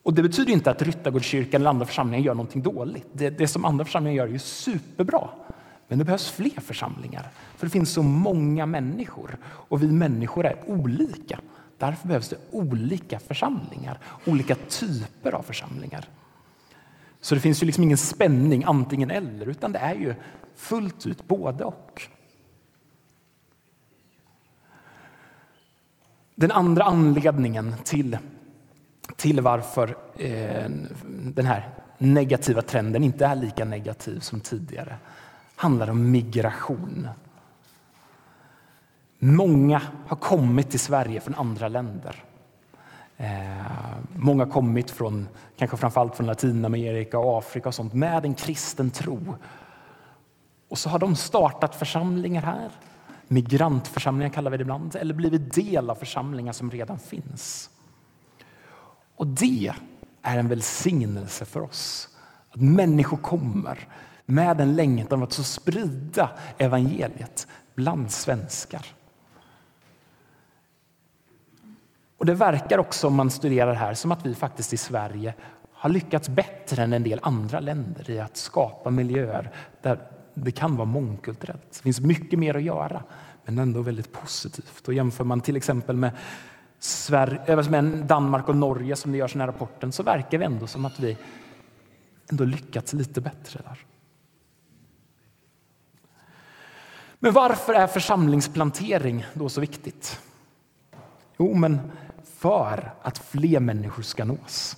Och 0.03 0.15
det 0.15 0.23
betyder 0.23 0.53
inte 0.53 0.71
att 0.71 0.83
Ryttargårdskyrkan 0.83 1.61
eller 1.61 1.71
andra 1.71 1.87
församlingar 1.87 2.25
gör 2.25 2.35
någonting 2.35 2.63
dåligt. 2.63 3.07
Det, 3.13 3.31
det 3.31 3.49
som 3.49 3.65
andra 3.65 3.85
församlingar 3.85 4.17
gör 4.17 4.27
är 4.27 4.33
ju 4.33 4.39
superbra. 4.39 5.29
Men 5.89 5.99
det 5.99 6.05
behövs 6.05 6.31
fler 6.31 6.61
församlingar, 6.61 7.31
för 7.57 7.67
det 7.67 7.71
finns 7.71 7.93
så 7.93 8.03
många 8.03 8.67
människor 8.67 9.37
och 9.45 9.83
vi 9.83 9.93
människor 9.93 10.47
är 10.47 10.57
olika. 10.67 11.41
Därför 11.79 12.09
behövs 12.09 12.29
det 12.29 12.37
olika 12.51 13.19
församlingar, 13.19 13.99
olika 14.27 14.55
typer 14.55 15.33
av 15.33 15.43
församlingar. 15.43 16.09
Så 17.21 17.35
det 17.35 17.41
finns 17.41 17.63
ju 17.63 17.67
liksom 17.67 17.85
ingen 17.85 17.99
spänning 17.99 18.65
antingen 18.65 19.11
eller, 19.11 19.47
utan 19.47 19.73
det 19.73 19.79
är 19.79 19.95
ju 19.95 20.15
fullt 20.57 21.07
ut 21.07 21.29
både 21.29 21.65
och. 21.65 22.03
Den 26.35 26.51
andra 26.51 26.85
anledningen 26.85 27.75
till, 27.85 28.19
till 29.17 29.41
varför 29.41 29.97
eh, 30.19 30.71
den 31.09 31.47
här 31.47 31.69
negativa 31.99 32.63
trenden 32.63 33.05
inte 33.05 33.27
är 33.27 33.35
lika 33.35 33.65
negativ 33.65 34.21
som 34.21 34.41
tidigare 34.41 34.97
handlar 35.57 35.91
om 35.91 36.11
migration. 36.11 37.09
Många 39.19 39.83
har 40.07 40.17
kommit 40.17 40.71
till 40.71 40.81
Sverige 40.81 41.21
från 41.21 41.35
andra 41.35 41.69
länder. 41.69 42.25
Eh, 43.17 43.27
många 44.17 44.45
har 44.45 44.53
kommit 44.53 44.91
från, 44.91 45.29
kanske 45.57 45.77
framförallt 45.77 46.17
från 46.17 46.27
Latinamerika 46.27 47.19
och 47.19 47.39
Afrika 47.39 47.69
och 47.69 47.75
sånt, 47.75 47.95
med 47.95 48.25
en 48.25 48.35
kristen 48.35 48.91
tro. 48.91 49.37
Och 50.69 50.79
så 50.79 50.89
har 50.89 50.99
de 50.99 51.17
startat 51.17 51.75
församlingar 51.75 52.43
här. 52.43 52.71
Migrantförsamlingar 53.29 54.33
kallar 54.33 54.51
vi 54.51 54.57
det 54.57 54.63
ibland. 54.63 54.97
Eller 54.97 55.15
blivit 55.15 55.55
del 55.55 55.91
av 55.91 55.95
församlingar 55.95 56.53
som 56.53 56.71
redan 56.71 56.99
finns. 56.99 57.71
Och 59.17 59.27
det 59.27 59.73
är 60.23 60.39
en 60.39 60.49
välsignelse 60.49 61.45
för 61.45 61.61
oss. 61.61 62.09
Att 62.51 62.61
människor 62.61 63.17
kommer 63.17 63.89
med 64.27 64.61
en 64.61 64.77
längtan 64.77 65.23
att 65.23 65.33
så 65.33 65.43
sprida 65.43 66.31
evangeliet 66.59 67.47
bland 67.75 68.11
svenskar. 68.11 68.87
Och 72.19 72.27
Det 72.27 72.35
verkar 72.35 72.79
också 72.79 73.07
om 73.07 73.15
man 73.15 73.31
studerar 73.31 73.75
här 73.75 73.95
som 73.95 74.13
att 74.13 74.27
vi 74.27 74.35
faktiskt 74.35 74.73
i 74.73 74.77
Sverige 74.77 75.35
har 75.73 75.91
lyckats 75.91 76.29
bättre 76.29 76.83
än 76.83 76.93
en 76.93 77.03
del 77.03 77.21
andra 77.23 77.61
länder 77.61 78.11
i 78.11 78.21
att 78.21 78.37
skapa 78.37 78.91
miljöer 78.91 79.51
där 79.83 79.99
det 80.35 80.51
kan 80.51 80.77
vara 80.77 80.85
mångkulturellt. 80.85 81.73
Det 81.73 81.83
finns 81.83 82.01
mycket 82.01 82.39
mer 82.39 82.57
att 82.57 82.63
göra, 82.63 83.03
men 83.45 83.59
ändå 83.59 83.83
väldigt 83.83 84.13
positivt. 84.13 84.89
Och 84.89 84.95
jämför 84.95 85.25
man 85.25 85.41
till 85.41 85.57
exempel 85.57 85.97
med 85.97 86.11
Sverige, 86.79 87.71
med 87.71 87.85
Danmark 87.85 88.49
och 88.49 88.57
Norge 88.57 88.97
som 88.97 89.13
det 89.13 89.19
görs 89.19 89.31
i 89.31 89.33
den 89.33 89.41
här 89.41 89.47
rapporten 89.47 89.93
så 89.93 90.03
verkar 90.03 90.39
det 90.39 90.45
ändå 90.45 90.67
som 90.67 90.85
att 90.85 91.01
vi 91.01 91.17
ändå 92.31 92.45
lyckats 92.45 92.93
lite 92.93 93.21
bättre 93.21 93.61
där. 93.65 93.79
Men 97.19 97.33
varför 97.33 97.75
är 97.75 97.87
församlingsplantering 97.87 99.27
då 99.35 99.49
så 99.49 99.61
viktigt? 99.61 100.21
Jo, 101.39 101.55
men 101.55 101.81
för 102.39 102.95
att 103.03 103.19
fler 103.19 103.61
människor 103.61 104.03
ska 104.03 104.25
nås. 104.25 104.77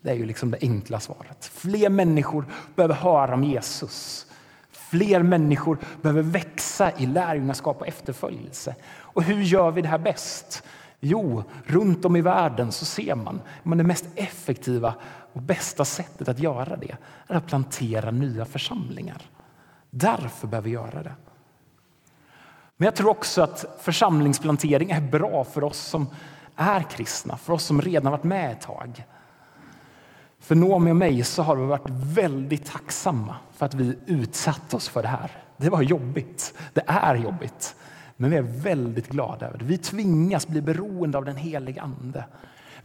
Det 0.00 0.10
är 0.10 0.14
ju 0.14 0.26
liksom 0.26 0.50
det 0.50 0.58
enkla 0.60 1.00
svaret. 1.00 1.50
Fler 1.54 1.88
människor 1.88 2.44
behöver 2.74 2.94
höra 2.94 3.34
om 3.34 3.44
Jesus. 3.44 4.26
Fler 4.70 5.22
människor 5.22 5.78
behöver 6.02 6.22
växa 6.22 6.92
i 6.98 7.06
lärjungaskap 7.06 7.80
och 7.80 7.88
efterföljelse. 7.88 8.74
Och 8.86 9.22
hur 9.22 9.42
gör 9.42 9.70
vi 9.70 9.82
det 9.82 9.88
här 9.88 9.98
bäst? 9.98 10.62
Jo, 11.00 11.44
runt 11.64 12.04
om 12.04 12.16
i 12.16 12.20
världen 12.20 12.72
så 12.72 12.84
ser 12.84 13.14
man 13.14 13.40
att 13.64 13.78
det 13.78 13.84
mest 13.84 14.06
effektiva 14.14 14.94
och 15.32 15.42
bästa 15.42 15.84
sättet 15.84 16.28
att 16.28 16.38
göra 16.38 16.76
det 16.76 16.96
är 17.26 17.36
att 17.36 17.46
plantera 17.46 18.10
nya 18.10 18.44
församlingar. 18.44 19.22
Därför 19.90 20.46
behöver 20.46 20.64
vi 20.64 20.74
göra 20.74 21.02
det. 21.02 21.12
Men 22.76 22.84
jag 22.86 22.94
tror 22.94 23.10
också 23.10 23.42
att 23.42 23.64
församlingsplantering 23.80 24.90
är 24.90 25.00
bra 25.00 25.44
för 25.44 25.64
oss 25.64 25.78
som 25.78 26.06
är 26.56 26.82
kristna, 26.82 27.36
för 27.36 27.52
oss 27.52 27.64
som 27.64 27.82
redan 27.82 28.12
varit 28.12 28.24
med 28.24 28.52
ett 28.52 28.60
tag. 28.60 29.04
För 30.40 30.54
Noomi 30.54 30.90
och 30.90 30.96
mig 30.96 31.24
så 31.24 31.42
har 31.42 31.56
vi 31.56 31.66
varit 31.66 31.90
väldigt 31.90 32.66
tacksamma 32.66 33.36
för 33.56 33.66
att 33.66 33.74
vi 33.74 33.98
utsatte 34.06 34.76
oss 34.76 34.88
för 34.88 35.02
det 35.02 35.08
här. 35.08 35.30
Det 35.56 35.70
var 35.70 35.82
jobbigt. 35.82 36.54
Det 36.72 36.82
är 36.86 37.14
jobbigt. 37.14 37.76
Men 38.16 38.30
vi 38.30 38.36
är 38.36 38.42
väldigt 38.42 39.08
glada 39.08 39.46
över 39.46 39.58
det. 39.58 39.64
Vi 39.64 39.78
tvingas 39.78 40.46
bli 40.46 40.62
beroende 40.62 41.18
av 41.18 41.24
den 41.24 41.36
heliga 41.36 41.82
Ande. 41.82 42.24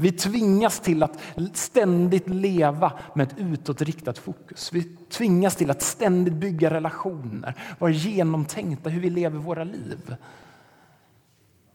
Vi 0.02 0.12
tvingas 0.12 0.80
till 0.80 1.04
att 1.04 1.20
ständigt 1.54 2.30
leva 2.30 2.94
med 3.16 3.28
ett 3.28 3.38
utåtriktat 3.38 4.18
fokus. 4.18 4.74
Vi 4.74 4.84
tvingas 5.10 5.56
till 5.56 5.72
att 5.72 5.82
ständigt 5.82 6.34
bygga 6.34 6.70
relationer, 6.70 7.56
vara 7.80 7.92
genomtänkta 7.92 8.90
hur 8.90 9.02
vi 9.02 9.10
lever 9.10 9.40
våra 9.40 9.64
liv. 9.64 10.16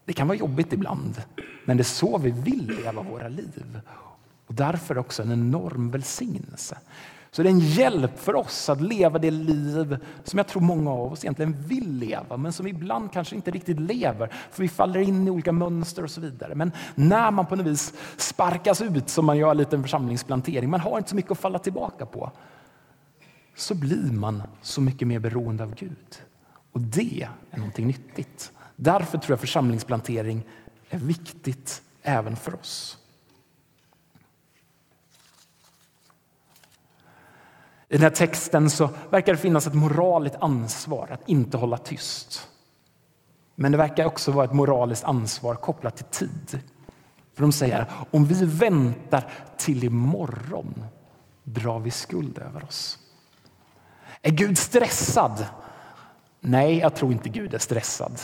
Det 0.04 0.12
kan 0.12 0.28
vara 0.28 0.38
jobbigt 0.38 0.72
ibland, 0.72 1.22
men 1.64 1.76
det 1.76 1.80
är 1.80 1.84
så 1.84 2.18
vi 2.18 2.30
vill 2.30 2.66
leva 2.82 3.02
våra 3.02 3.28
liv. 3.28 3.80
Och 4.46 4.54
därför 4.54 4.98
också 4.98 5.22
en 5.22 5.32
enorm 5.32 5.90
välsignelse. 5.90 6.78
Så 7.36 7.42
det 7.42 7.48
är 7.48 7.52
en 7.52 7.60
hjälp 7.60 8.18
för 8.18 8.36
oss 8.36 8.68
att 8.68 8.80
leva 8.80 9.18
det 9.18 9.30
liv 9.30 9.98
som 10.24 10.36
jag 10.36 10.46
tror 10.46 10.62
många 10.62 10.90
av 10.90 11.12
oss 11.12 11.24
egentligen 11.24 11.62
vill 11.62 11.92
leva, 11.92 12.36
men 12.36 12.52
som 12.52 12.66
ibland 12.66 13.12
kanske 13.12 13.36
inte 13.36 13.50
riktigt 13.50 13.80
lever, 13.80 14.32
för 14.50 14.62
vi 14.62 14.68
faller 14.68 15.00
in 15.00 15.28
i 15.28 15.30
olika 15.30 15.52
mönster 15.52 16.04
och 16.04 16.10
så 16.10 16.20
vidare. 16.20 16.54
Men 16.54 16.72
när 16.94 17.30
man 17.30 17.46
på 17.46 17.56
något 17.56 17.66
vis 17.66 17.94
sparkas 18.16 18.82
ut, 18.82 19.08
som 19.08 19.24
man 19.24 19.38
gör 19.38 19.50
en 19.50 19.56
liten 19.56 19.82
församlingsplantering, 19.82 20.70
man 20.70 20.80
har 20.80 20.98
inte 20.98 21.10
så 21.10 21.16
mycket 21.16 21.30
att 21.30 21.38
falla 21.38 21.58
tillbaka 21.58 22.06
på, 22.06 22.32
så 23.56 23.74
blir 23.74 24.12
man 24.12 24.42
så 24.62 24.80
mycket 24.80 25.08
mer 25.08 25.18
beroende 25.18 25.64
av 25.64 25.74
Gud. 25.74 26.22
Och 26.72 26.80
det 26.80 27.28
är 27.50 27.58
någonting 27.58 27.86
nyttigt. 27.86 28.52
Därför 28.76 29.18
tror 29.18 29.32
jag 29.32 29.40
församlingsplantering 29.40 30.46
är 30.90 30.98
viktigt 30.98 31.82
även 32.02 32.36
för 32.36 32.54
oss. 32.54 32.98
I 37.88 37.92
den 37.94 38.02
här 38.02 38.10
texten 38.10 38.70
så 38.70 38.90
verkar 39.10 39.32
det 39.32 39.38
finnas 39.38 39.66
ett 39.66 39.74
moraliskt 39.74 40.36
ansvar 40.40 41.08
att 41.10 41.28
inte 41.28 41.56
hålla 41.56 41.78
tyst. 41.78 42.48
Men 43.54 43.72
det 43.72 43.78
verkar 43.78 44.04
också 44.04 44.32
vara 44.32 44.44
ett 44.44 44.52
moraliskt 44.52 45.04
ansvar 45.04 45.54
kopplat 45.54 45.96
till 45.96 46.28
tid. 46.28 46.60
För 47.34 47.42
de 47.42 47.52
säger 47.52 47.86
om 48.10 48.24
vi 48.24 48.44
väntar 48.44 49.30
till 49.56 49.84
imorgon 49.84 50.84
drar 51.44 51.78
vi 51.78 51.90
skuld 51.90 52.38
över 52.38 52.64
oss. 52.64 52.98
Är 54.22 54.30
Gud 54.30 54.58
stressad? 54.58 55.46
Nej, 56.40 56.78
jag 56.78 56.94
tror 56.94 57.12
inte 57.12 57.28
Gud 57.28 57.54
är 57.54 57.58
stressad. 57.58 58.20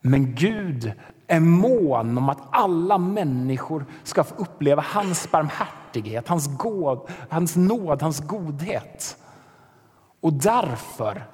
Men 0.00 0.34
Gud 0.34 0.92
är 1.26 1.40
mån 1.40 2.18
om 2.18 2.28
att 2.28 2.40
alla 2.50 2.98
människor 2.98 3.86
ska 4.04 4.24
få 4.24 4.34
uppleva 4.34 4.84
hans 4.86 5.30
barmhärtighet, 5.30 5.79
hans, 6.26 6.46
god, 6.58 7.10
hans 7.28 7.56
nåd, 7.56 8.02
hans 8.02 8.20
godhet. 8.20 9.16
Och 10.20 10.32
därför 10.32 11.26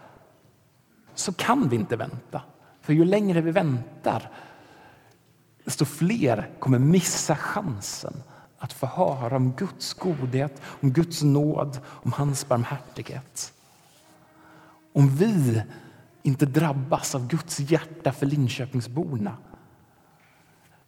så 1.14 1.32
kan 1.32 1.68
vi 1.68 1.76
inte 1.76 1.96
vänta. 1.96 2.42
För 2.80 2.92
ju 2.92 3.04
längre 3.04 3.40
vi 3.40 3.50
väntar, 3.50 4.30
desto 5.64 5.84
fler 5.84 6.50
kommer 6.58 6.78
missa 6.78 7.36
chansen 7.36 8.22
att 8.58 8.72
få 8.72 8.86
höra 8.86 9.36
om 9.36 9.52
Guds 9.52 9.94
godhet, 9.94 10.62
om 10.64 10.92
Guds 10.92 11.22
nåd, 11.22 11.80
om 11.86 12.12
hans 12.12 12.48
barmhärtighet. 12.48 13.52
Om 14.92 15.08
vi 15.08 15.62
inte 16.22 16.46
drabbas 16.46 17.14
av 17.14 17.28
Guds 17.28 17.60
hjärta 17.60 18.12
för 18.12 18.26
Linköpingsborna 18.26 19.36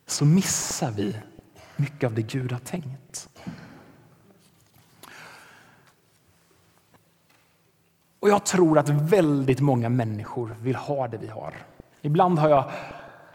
så 0.07 0.25
missar 0.25 0.91
vi 0.91 1.17
mycket 1.79 2.07
av 2.07 2.15
det 2.15 2.23
Gud 2.23 2.53
har 2.53 2.59
tänkt. 2.59 3.29
Och 8.21 8.29
Jag 8.29 8.47
tror 8.47 8.79
att 8.79 8.89
väldigt 8.89 9.61
många 9.61 9.89
människor 9.89 10.57
vill 10.61 10.77
ha 10.77 11.09
det 11.09 11.19
vi 11.19 11.29
har. 11.29 11.55
Ibland 12.03 12.39
har 12.39 12.49
jag 12.49 12.71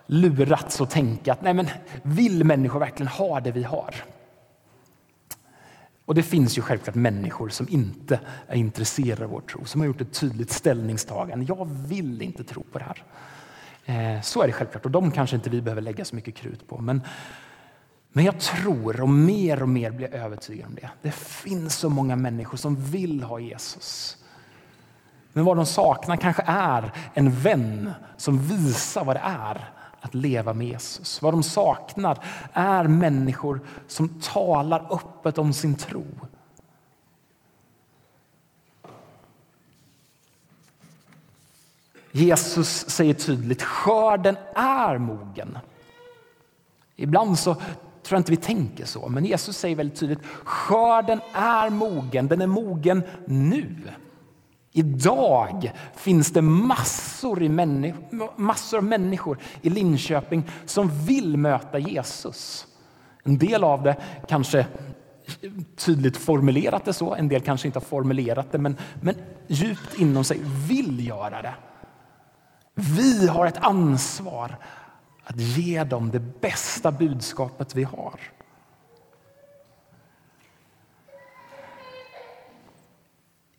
lurats 0.05 0.81
att 0.81 0.89
tänka 0.89 1.33
att 1.33 1.41
nej 1.41 1.53
men, 1.53 1.67
vill 2.03 2.43
människor 2.43 2.79
verkligen 2.79 3.07
ha 3.07 3.39
det 3.39 3.51
vi 3.51 3.63
har? 3.63 3.95
Och 6.05 6.15
Det 6.15 6.23
finns 6.23 6.57
ju 6.57 6.61
självklart 6.61 6.95
människor 6.95 7.49
som 7.49 7.67
inte 7.69 8.19
är 8.47 8.55
intresserade 8.55 9.25
av 9.25 9.31
vår 9.31 9.41
tro, 9.41 9.65
som 9.65 9.81
har 9.81 9.85
gjort 9.85 10.01
ett 10.01 10.13
tydligt 10.19 10.51
ställningstagande. 10.51 11.45
Jag 11.45 11.69
vill 11.69 12.21
inte 12.21 12.43
tro 12.43 12.63
på 12.63 12.79
det 12.79 12.85
här. 12.85 13.03
Eh, 13.85 14.21
så 14.21 14.41
är 14.41 14.47
det 14.47 14.53
självklart 14.53 14.85
och 14.85 14.91
de 14.91 15.11
kanske 15.11 15.35
inte 15.35 15.49
vi 15.49 15.61
behöver 15.61 15.81
lägga 15.81 16.05
så 16.05 16.15
mycket 16.15 16.35
krut 16.35 16.67
på. 16.67 16.77
Men, 16.77 17.01
men 18.13 18.25
jag 18.25 18.39
tror 18.39 19.01
och 19.01 19.09
mer 19.09 19.61
och 19.61 19.69
mer 19.69 19.91
blir 19.91 20.13
övertygad 20.13 20.67
om 20.67 20.75
det. 20.75 20.89
Det 21.01 21.11
finns 21.11 21.75
så 21.75 21.89
många 21.89 22.15
människor 22.15 22.57
som 22.57 22.75
vill 22.75 23.23
ha 23.23 23.39
Jesus. 23.39 24.17
Men 25.33 25.45
vad 25.45 25.57
de 25.57 25.65
saknar 25.65 26.17
kanske 26.17 26.43
är 26.45 26.91
en 27.13 27.31
vän 27.31 27.91
som 28.17 28.37
visar 28.37 29.05
vad 29.05 29.15
det 29.15 29.21
är 29.23 29.69
att 30.01 30.13
leva 30.13 30.53
med 30.53 30.67
Jesus. 30.67 31.21
Vad 31.21 31.33
de 31.33 31.43
saknar 31.43 32.23
är 32.53 32.83
människor 32.83 33.61
som 33.87 34.21
talar 34.21 34.87
öppet 34.93 35.37
om 35.37 35.53
sin 35.53 35.75
tro. 35.75 36.05
Jesus 42.11 42.89
säger 42.89 43.13
tydligt 43.13 43.61
skörden 43.61 44.37
är 44.55 44.97
mogen. 44.97 45.57
Ibland 46.95 47.39
så 47.39 47.55
tror 48.03 48.15
jag 48.17 48.19
inte 48.19 48.31
vi 48.31 48.37
tänker 48.37 48.85
så, 48.85 49.09
men 49.09 49.25
Jesus 49.25 49.57
säger 49.57 49.75
väldigt 49.75 49.99
tydligt 49.99 50.25
skörden 50.43 51.21
är 51.33 51.69
mogen, 51.69 52.27
den 52.27 52.41
är 52.41 52.47
mogen 52.47 53.03
nu. 53.25 53.75
Idag 54.71 55.71
finns 55.95 56.31
det 56.31 56.41
massor, 56.41 57.43
i 57.43 57.49
massor 58.35 58.77
av 58.77 58.83
människor 58.83 59.37
i 59.61 59.69
Linköping 59.69 60.43
som 60.65 61.05
vill 61.05 61.37
möta 61.37 61.79
Jesus. 61.79 62.67
En 63.23 63.37
del 63.37 63.63
av 63.63 63.83
det 63.83 63.95
kanske 64.27 64.65
tydligt 65.75 66.17
formulerat 66.17 66.85
det 66.85 66.93
så, 66.93 67.15
en 67.15 67.27
del 67.27 67.41
kanske 67.41 67.67
inte 67.67 67.79
har 67.79 67.85
formulerat 67.85 68.51
det 68.51 68.57
men, 68.57 68.77
men 69.01 69.15
djupt 69.47 69.99
inom 69.99 70.23
sig 70.23 70.39
vill 70.69 71.07
göra 71.07 71.41
det. 71.41 71.55
Vi 72.75 73.27
har 73.27 73.45
ett 73.45 73.57
ansvar 73.57 74.57
att 75.23 75.39
ge 75.39 75.83
dem 75.83 76.11
det 76.11 76.19
bästa 76.19 76.91
budskapet 76.91 77.75
vi 77.75 77.83
har. 77.83 78.19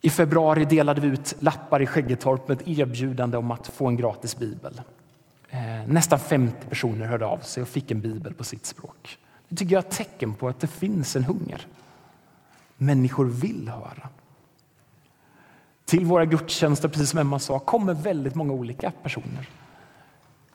I 0.01 0.11
februari 0.11 0.65
delade 0.65 1.01
vi 1.01 1.09
ut 1.09 1.35
lappar 1.39 1.83
i 1.83 1.87
Skäggetorp 1.87 2.49
med 2.49 2.61
ett 2.61 2.69
erbjudande 2.69 3.37
om 3.37 3.51
att 3.51 3.67
få 3.67 3.87
en 3.87 3.97
gratis 3.97 4.39
bibel. 4.39 4.81
Eh, 5.51 5.87
nästan 5.87 6.19
50 6.19 6.67
personer 6.69 7.07
hörde 7.07 7.27
av 7.27 7.39
sig 7.39 7.63
och 7.63 7.69
fick 7.69 7.91
en 7.91 8.01
bibel 8.01 8.35
på 8.35 8.45
sitt 8.45 8.67
språk. 8.67 9.19
Det 9.49 9.57
tycker 9.57 9.73
jag 9.73 9.85
är 9.85 9.89
ett 9.89 9.97
tecken 9.97 10.35
på 10.35 10.49
att 10.49 10.61
det 10.61 10.67
finns 10.67 11.17
en 11.17 11.25
hunger. 11.25 11.67
Människor 12.77 13.25
vill 13.25 13.69
höra. 13.69 14.09
Till 15.85 16.05
våra 16.05 16.25
gudstjänster, 16.25 16.89
precis 16.89 17.11
som 17.11 17.19
Emma 17.19 17.39
sa, 17.39 17.59
kommer 17.59 17.95
väldigt 17.95 18.35
många 18.35 18.53
olika 18.53 18.93
personer. 19.03 19.49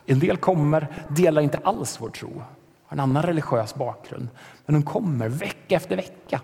En 0.10 0.20
del 0.20 0.38
kommer, 0.38 1.06
delar 1.10 1.42
inte 1.42 1.58
alls 1.58 2.02
vår 2.02 2.10
tro, 2.10 2.44
har 2.86 2.96
en 2.96 3.00
annan 3.00 3.24
religiös 3.24 3.76
bakgrund. 3.76 4.28
Men 4.66 4.76
de 4.76 4.84
kommer 4.84 5.30
vecka 5.30 5.76
efter 5.76 5.96
vecka. 5.96 6.42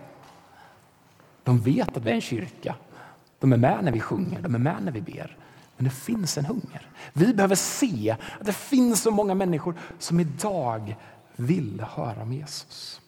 De 1.42 1.60
vet 1.60 1.96
att 1.96 2.02
vi 2.02 2.10
är 2.10 2.14
en 2.14 2.20
kyrka. 2.20 2.74
De 3.38 3.52
är 3.52 3.56
med 3.56 3.84
när 3.84 3.92
vi 3.92 4.00
sjunger, 4.00 4.42
de 4.42 4.54
är 4.54 4.58
med 4.58 4.76
när 4.82 4.92
vi 4.92 5.00
ber. 5.00 5.36
Men 5.76 5.84
det 5.84 5.90
finns 5.90 6.38
en 6.38 6.44
hunger. 6.44 6.90
Vi 7.12 7.34
behöver 7.34 7.54
se 7.54 8.16
att 8.40 8.46
det 8.46 8.52
finns 8.52 9.02
så 9.02 9.10
många 9.10 9.34
människor 9.34 9.74
som 9.98 10.20
idag 10.20 10.96
vill 11.36 11.84
höra 11.90 12.22
om 12.22 12.32
Jesus. 12.32 13.00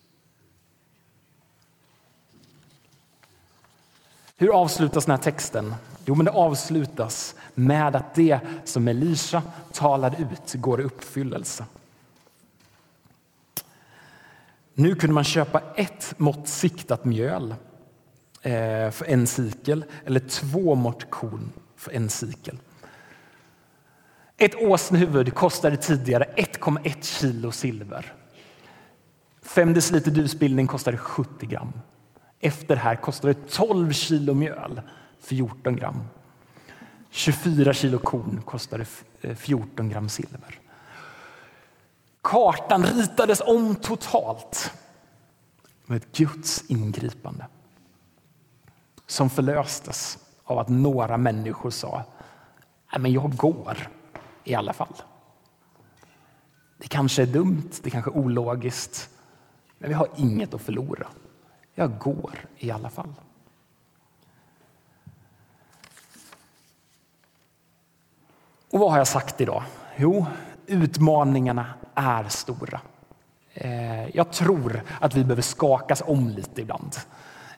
Hur 4.37 4.55
avslutas 4.55 5.05
den 5.05 5.11
här 5.17 5.23
texten? 5.23 5.75
Jo, 6.09 6.15
men 6.15 6.25
det 6.25 6.33
avslutas 6.33 7.35
med 7.55 7.97
att 7.97 8.15
det 8.15 8.41
som 8.65 8.89
Elisha 8.89 9.43
talade 9.73 10.17
ut 10.17 10.55
går 10.55 10.81
i 10.81 10.85
uppfyllelse. 10.85 11.65
Nu 14.75 14.95
kunde 14.95 15.15
man 15.15 15.25
köpa 15.25 15.63
ett 15.77 16.15
mått 16.17 16.49
siktat 16.49 17.05
mjöl 17.05 17.55
eh, 18.43 18.91
för 18.91 19.05
en 19.05 19.27
sikel 19.27 19.85
eller 20.05 20.21
två 20.21 20.75
mått 20.75 21.11
korn 21.11 21.53
för 21.77 21.93
en 21.93 22.09
sikel. 22.09 22.59
Ett 24.37 24.55
åsnehuvud 24.55 25.35
kostade 25.35 25.77
tidigare 25.77 26.25
1,1 26.37 27.03
kilo 27.03 27.53
silver. 27.53 28.13
Fem 29.43 29.75
deciliter 29.75 30.11
dusbildning 30.11 30.67
kostade 30.67 30.97
70 30.97 31.47
gram. 31.47 31.73
Efter 32.41 32.75
det 32.75 32.83
här 32.83 32.97
kostade 32.97 33.33
det 33.33 33.49
12 33.51 33.93
kilo 33.93 34.35
mjöl, 34.35 34.81
14 35.21 35.77
gram. 35.77 36.01
24 37.11 37.73
kilo 37.73 37.99
korn 37.99 38.43
kostade 38.45 38.85
14 39.37 39.87
eh, 39.87 39.93
gram 39.93 40.09
silver. 40.09 40.61
Kartan 42.23 42.83
ritades 42.83 43.41
om 43.41 43.75
totalt 43.75 44.73
med 45.87 46.13
Guds 46.13 46.65
ingripande 46.71 47.47
som 49.07 49.31
förlöstes 49.31 50.19
av 50.45 50.59
att 50.59 50.69
några 50.69 51.17
människor 51.17 51.71
sa 51.71 52.05
Nej, 52.93 53.01
men 53.01 53.13
jag 53.13 53.37
går 53.37 53.89
i 54.45 54.55
alla 54.55 54.73
fall. 54.73 54.95
Det 56.79 56.89
kanske 56.89 57.23
är 57.23 57.27
dumt, 57.27 57.71
det 57.83 57.91
kanske 57.91 58.11
är 58.11 58.17
ologiskt, 58.17 59.11
men 59.79 59.89
vi 59.89 59.95
har 59.95 60.09
inget 60.17 60.55
att 60.55 60.63
förlora. 60.63 61.07
Jag 61.75 61.99
går 61.99 62.39
i 62.57 62.71
alla 62.71 62.91
fall. 62.91 63.15
Och 68.71 68.81
vad 68.81 68.91
har 68.91 68.99
jag 68.99 69.07
sagt 69.07 69.41
idag? 69.41 69.63
Jo, 69.97 70.27
utmaningarna 70.67 71.67
är 71.95 72.25
stora. 72.29 72.81
Eh, 73.55 74.17
jag 74.17 74.33
tror 74.33 74.83
att 75.01 75.15
vi 75.15 75.25
behöver 75.25 75.43
skakas 75.43 76.03
om 76.07 76.29
lite 76.29 76.61
ibland. 76.61 76.97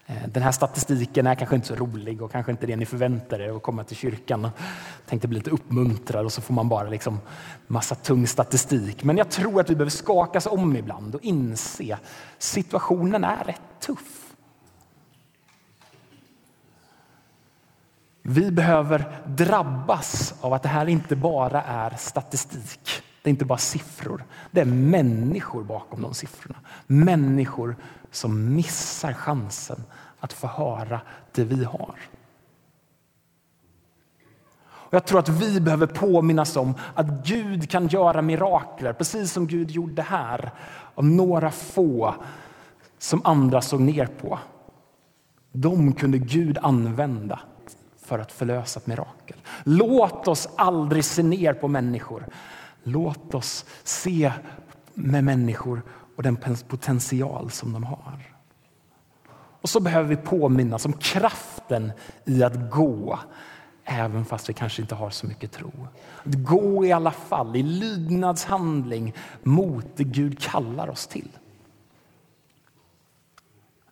Eh, 0.07 0.29
den 0.29 0.43
här 0.43 0.53
statistiken 0.53 1.27
är 1.27 1.35
kanske 1.35 1.57
inte 1.57 1.69
så 1.69 1.75
rolig 1.75 2.23
och 2.23 2.33
kanske 2.33 2.53
inte 2.53 2.67
det 2.67 2.77
ni 2.77 2.87
förväntar 2.87 3.41
er 3.41 3.57
att 3.57 3.63
komma 3.63 3.85
till 3.85 3.97
kyrkan 3.97 4.45
och 4.45 4.51
tänkte 5.07 5.29
bli 5.29 5.39
lite 5.39 5.51
uppmuntrad 5.51 6.25
och 6.25 6.33
så 6.33 6.41
får 6.41 6.55
man 6.55 6.69
bara 6.69 6.89
liksom 6.89 7.21
massa 7.67 7.95
tung 7.95 8.27
statistik. 8.27 9.05
Men 9.05 9.17
jag 9.17 9.31
tror 9.31 9.61
att 9.61 9.71
vi 9.71 9.75
behöver 9.75 9.91
skakas 9.91 10.47
om 10.47 10.77
ibland 10.77 11.15
och 11.15 11.23
inse 11.23 11.99
situationen 12.39 13.25
är 13.25 13.45
rätt 13.45 13.81
tuff. 13.81 14.30
Vi 18.23 18.51
behöver 18.51 19.23
drabbas 19.27 20.35
av 20.41 20.53
att 20.53 20.63
det 20.63 20.69
här 20.69 20.89
inte 20.89 21.17
bara 21.17 21.63
är 21.63 21.91
statistik. 21.91 23.03
Det 23.23 23.29
är 23.29 23.31
inte 23.31 23.45
bara 23.45 23.59
siffror. 23.59 24.25
Det 24.51 24.61
är 24.61 24.65
människor 24.65 25.63
bakom 25.63 26.03
de 26.03 26.15
siffrorna. 26.15 26.59
Människor 26.87 27.77
som 28.11 28.55
missar 28.55 29.13
chansen 29.13 29.85
att 30.21 30.33
få 30.33 30.47
höra 30.47 31.01
det 31.33 31.45
vi 31.45 31.65
har. 31.65 31.95
Och 34.91 34.95
jag 34.95 35.05
tror 35.07 35.19
att 35.19 35.29
vi 35.29 35.61
behöver 35.61 35.87
påminnas 35.87 36.57
om 36.57 36.75
att 36.95 37.27
Gud 37.27 37.71
kan 37.71 37.89
göra 37.89 38.23
mirakler, 38.23 38.93
precis 38.93 39.33
som 39.33 39.47
Gud 39.47 39.71
gjorde 39.71 40.03
här, 40.03 40.51
av 40.95 41.05
några 41.05 41.51
få 41.51 42.15
som 42.99 43.21
andra 43.25 43.61
såg 43.61 43.81
ner 43.81 44.07
på. 44.07 44.39
De 45.53 45.93
kunde 45.93 46.19
Gud 46.19 46.59
använda 46.63 47.41
för 48.11 48.19
att 48.19 48.33
förlösa 48.33 48.81
ett 48.81 48.87
mirakel. 48.87 49.37
Låt 49.65 50.29
oss 50.29 50.49
aldrig 50.57 51.05
se 51.05 51.23
ner 51.23 51.55
på 51.55 51.69
människor. 51.69 52.27
Låt 52.83 53.35
oss 53.35 53.65
se 53.85 54.33
med 54.95 55.25
människor 55.25 55.83
och 56.17 56.23
den 56.23 56.37
potential 56.69 57.51
som 57.51 57.73
de 57.73 57.85
har. 57.85 58.35
Och 59.33 59.69
så 59.69 59.81
behöver 59.81 60.09
vi 60.09 60.17
påminnas 60.17 60.87
om 60.87 60.93
kraften 60.93 61.93
i 62.25 62.43
att 62.43 62.71
gå 62.71 63.19
även 63.85 64.25
fast 64.25 64.49
vi 64.49 64.53
kanske 64.53 64.83
inte 64.83 64.95
har 64.95 65.11
så 65.11 65.27
mycket 65.27 65.53
tro. 65.53 65.73
Att 66.25 66.35
gå 66.35 66.85
i 66.85 66.93
alla 66.93 67.11
fall 67.11 67.57
i 67.57 67.63
lydnadshandling 67.63 69.15
mot 69.43 69.87
det 69.97 70.05
Gud 70.05 70.41
kallar 70.41 70.89
oss 70.89 71.07
till. 71.07 71.29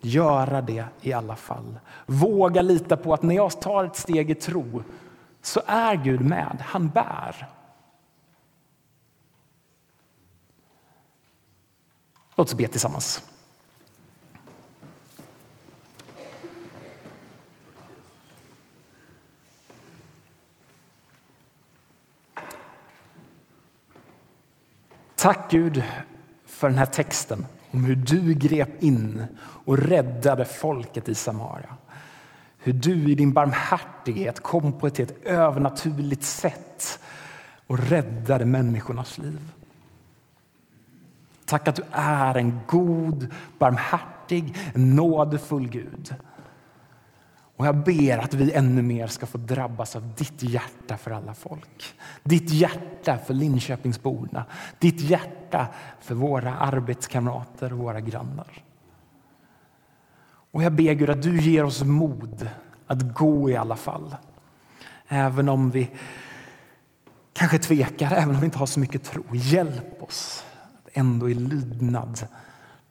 Göra 0.00 0.62
det 0.62 0.84
i 1.00 1.12
alla 1.12 1.36
fall. 1.36 1.78
Våga 2.06 2.62
lita 2.62 2.96
på 2.96 3.14
att 3.14 3.22
när 3.22 3.34
jag 3.34 3.60
tar 3.60 3.84
ett 3.84 3.96
steg 3.96 4.30
i 4.30 4.34
tro 4.34 4.82
så 5.42 5.62
är 5.66 5.96
Gud 5.96 6.20
med. 6.20 6.62
Han 6.66 6.88
bär. 6.88 7.48
Låt 12.34 12.48
oss 12.48 12.54
be 12.54 12.68
tillsammans. 12.68 13.22
Tack 25.16 25.50
Gud 25.50 25.82
för 26.46 26.68
den 26.68 26.78
här 26.78 26.86
texten 26.86 27.46
om 27.70 27.84
hur 27.84 27.96
du 27.96 28.34
grep 28.34 28.82
in 28.82 29.24
och 29.40 29.78
räddade 29.78 30.44
folket 30.44 31.08
i 31.08 31.14
Samaria. 31.14 31.76
Hur 32.58 32.72
du 32.72 33.10
i 33.10 33.14
din 33.14 33.32
barmhärtighet 33.32 34.40
kom 34.40 34.72
på 34.72 34.86
ett 34.86 34.98
helt 34.98 35.24
övernaturligt 35.24 36.24
sätt 36.24 36.98
och 37.66 37.78
räddade 37.78 38.44
människornas 38.44 39.18
liv. 39.18 39.52
Tack 41.44 41.68
att 41.68 41.76
du 41.76 41.82
är 41.92 42.34
en 42.34 42.60
god, 42.66 43.26
barmhärtig, 43.58 44.56
nådefull 44.74 45.68
Gud. 45.68 46.14
Och 47.58 47.66
jag 47.66 47.76
ber 47.76 48.18
att 48.18 48.34
vi 48.34 48.52
ännu 48.52 48.82
mer 48.82 49.06
ska 49.06 49.26
få 49.26 49.38
drabbas 49.38 49.96
av 49.96 50.14
ditt 50.14 50.42
hjärta 50.42 50.96
för 50.96 51.10
alla 51.10 51.34
folk. 51.34 51.94
Ditt 52.22 52.50
hjärta 52.50 53.18
för 53.18 53.34
Linköpingsborna. 53.34 54.44
Ditt 54.78 55.00
hjärta 55.00 55.68
för 56.00 56.14
våra 56.14 56.54
arbetskamrater 56.56 57.72
och 57.72 57.78
våra 57.78 58.00
grannar. 58.00 58.64
Och 60.50 60.62
jag 60.62 60.72
ber 60.72 60.92
Gud 60.92 61.10
att 61.10 61.22
du 61.22 61.40
ger 61.40 61.64
oss 61.64 61.82
mod 61.82 62.48
att 62.86 63.14
gå 63.14 63.50
i 63.50 63.56
alla 63.56 63.76
fall. 63.76 64.16
Även 65.08 65.48
om 65.48 65.70
vi 65.70 65.90
kanske 67.32 67.58
tvekar, 67.58 68.12
även 68.12 68.34
om 68.34 68.40
vi 68.40 68.44
inte 68.44 68.58
har 68.58 68.66
så 68.66 68.80
mycket 68.80 69.04
tro. 69.04 69.24
Hjälp 69.32 70.02
oss 70.02 70.44
att 70.74 70.88
ändå 70.92 71.30
i 71.30 71.34
lydnad 71.34 72.26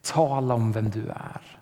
tala 0.02 0.54
om 0.54 0.72
vem 0.72 0.90
du 0.90 1.08
är 1.08 1.57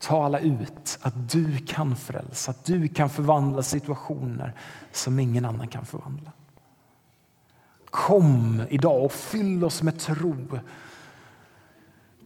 tala 0.00 0.38
ut 0.38 0.98
att 1.02 1.30
du 1.30 1.58
kan 1.58 1.96
frälsa, 1.96 2.50
att 2.50 2.64
du 2.64 2.88
kan 2.88 3.10
förvandla 3.10 3.62
situationer 3.62 4.54
som 4.92 5.18
ingen 5.18 5.44
annan 5.44 5.68
kan 5.68 5.86
förvandla. 5.86 6.32
Kom 7.84 8.62
idag 8.70 9.04
och 9.04 9.12
fyll 9.12 9.64
oss 9.64 9.82
med 9.82 9.98
tro. 9.98 10.58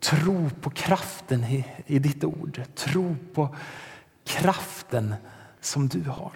Tro 0.01 0.51
på 0.61 0.71
kraften 0.71 1.45
i, 1.45 1.67
i 1.87 1.99
ditt 1.99 2.25
ord. 2.25 2.63
Tro 2.75 3.17
på 3.35 3.57
kraften 4.25 5.15
som 5.61 5.89
du 5.89 6.03
har. 6.03 6.33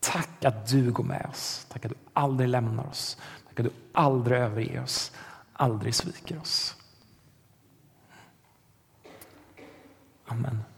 Tack 0.00 0.44
att 0.44 0.68
du 0.68 0.92
går 0.92 1.04
med 1.04 1.26
oss. 1.30 1.66
Tack 1.68 1.84
att 1.84 1.90
du 1.90 1.96
aldrig 2.12 2.48
lämnar 2.48 2.86
oss. 2.86 3.18
Tack 3.48 3.60
att 3.60 3.66
du 3.66 3.72
aldrig 3.92 4.38
överger 4.38 4.82
oss, 4.82 5.12
aldrig 5.52 5.94
sviker 5.94 6.40
oss. 6.40 6.77
Amen. 10.30 10.77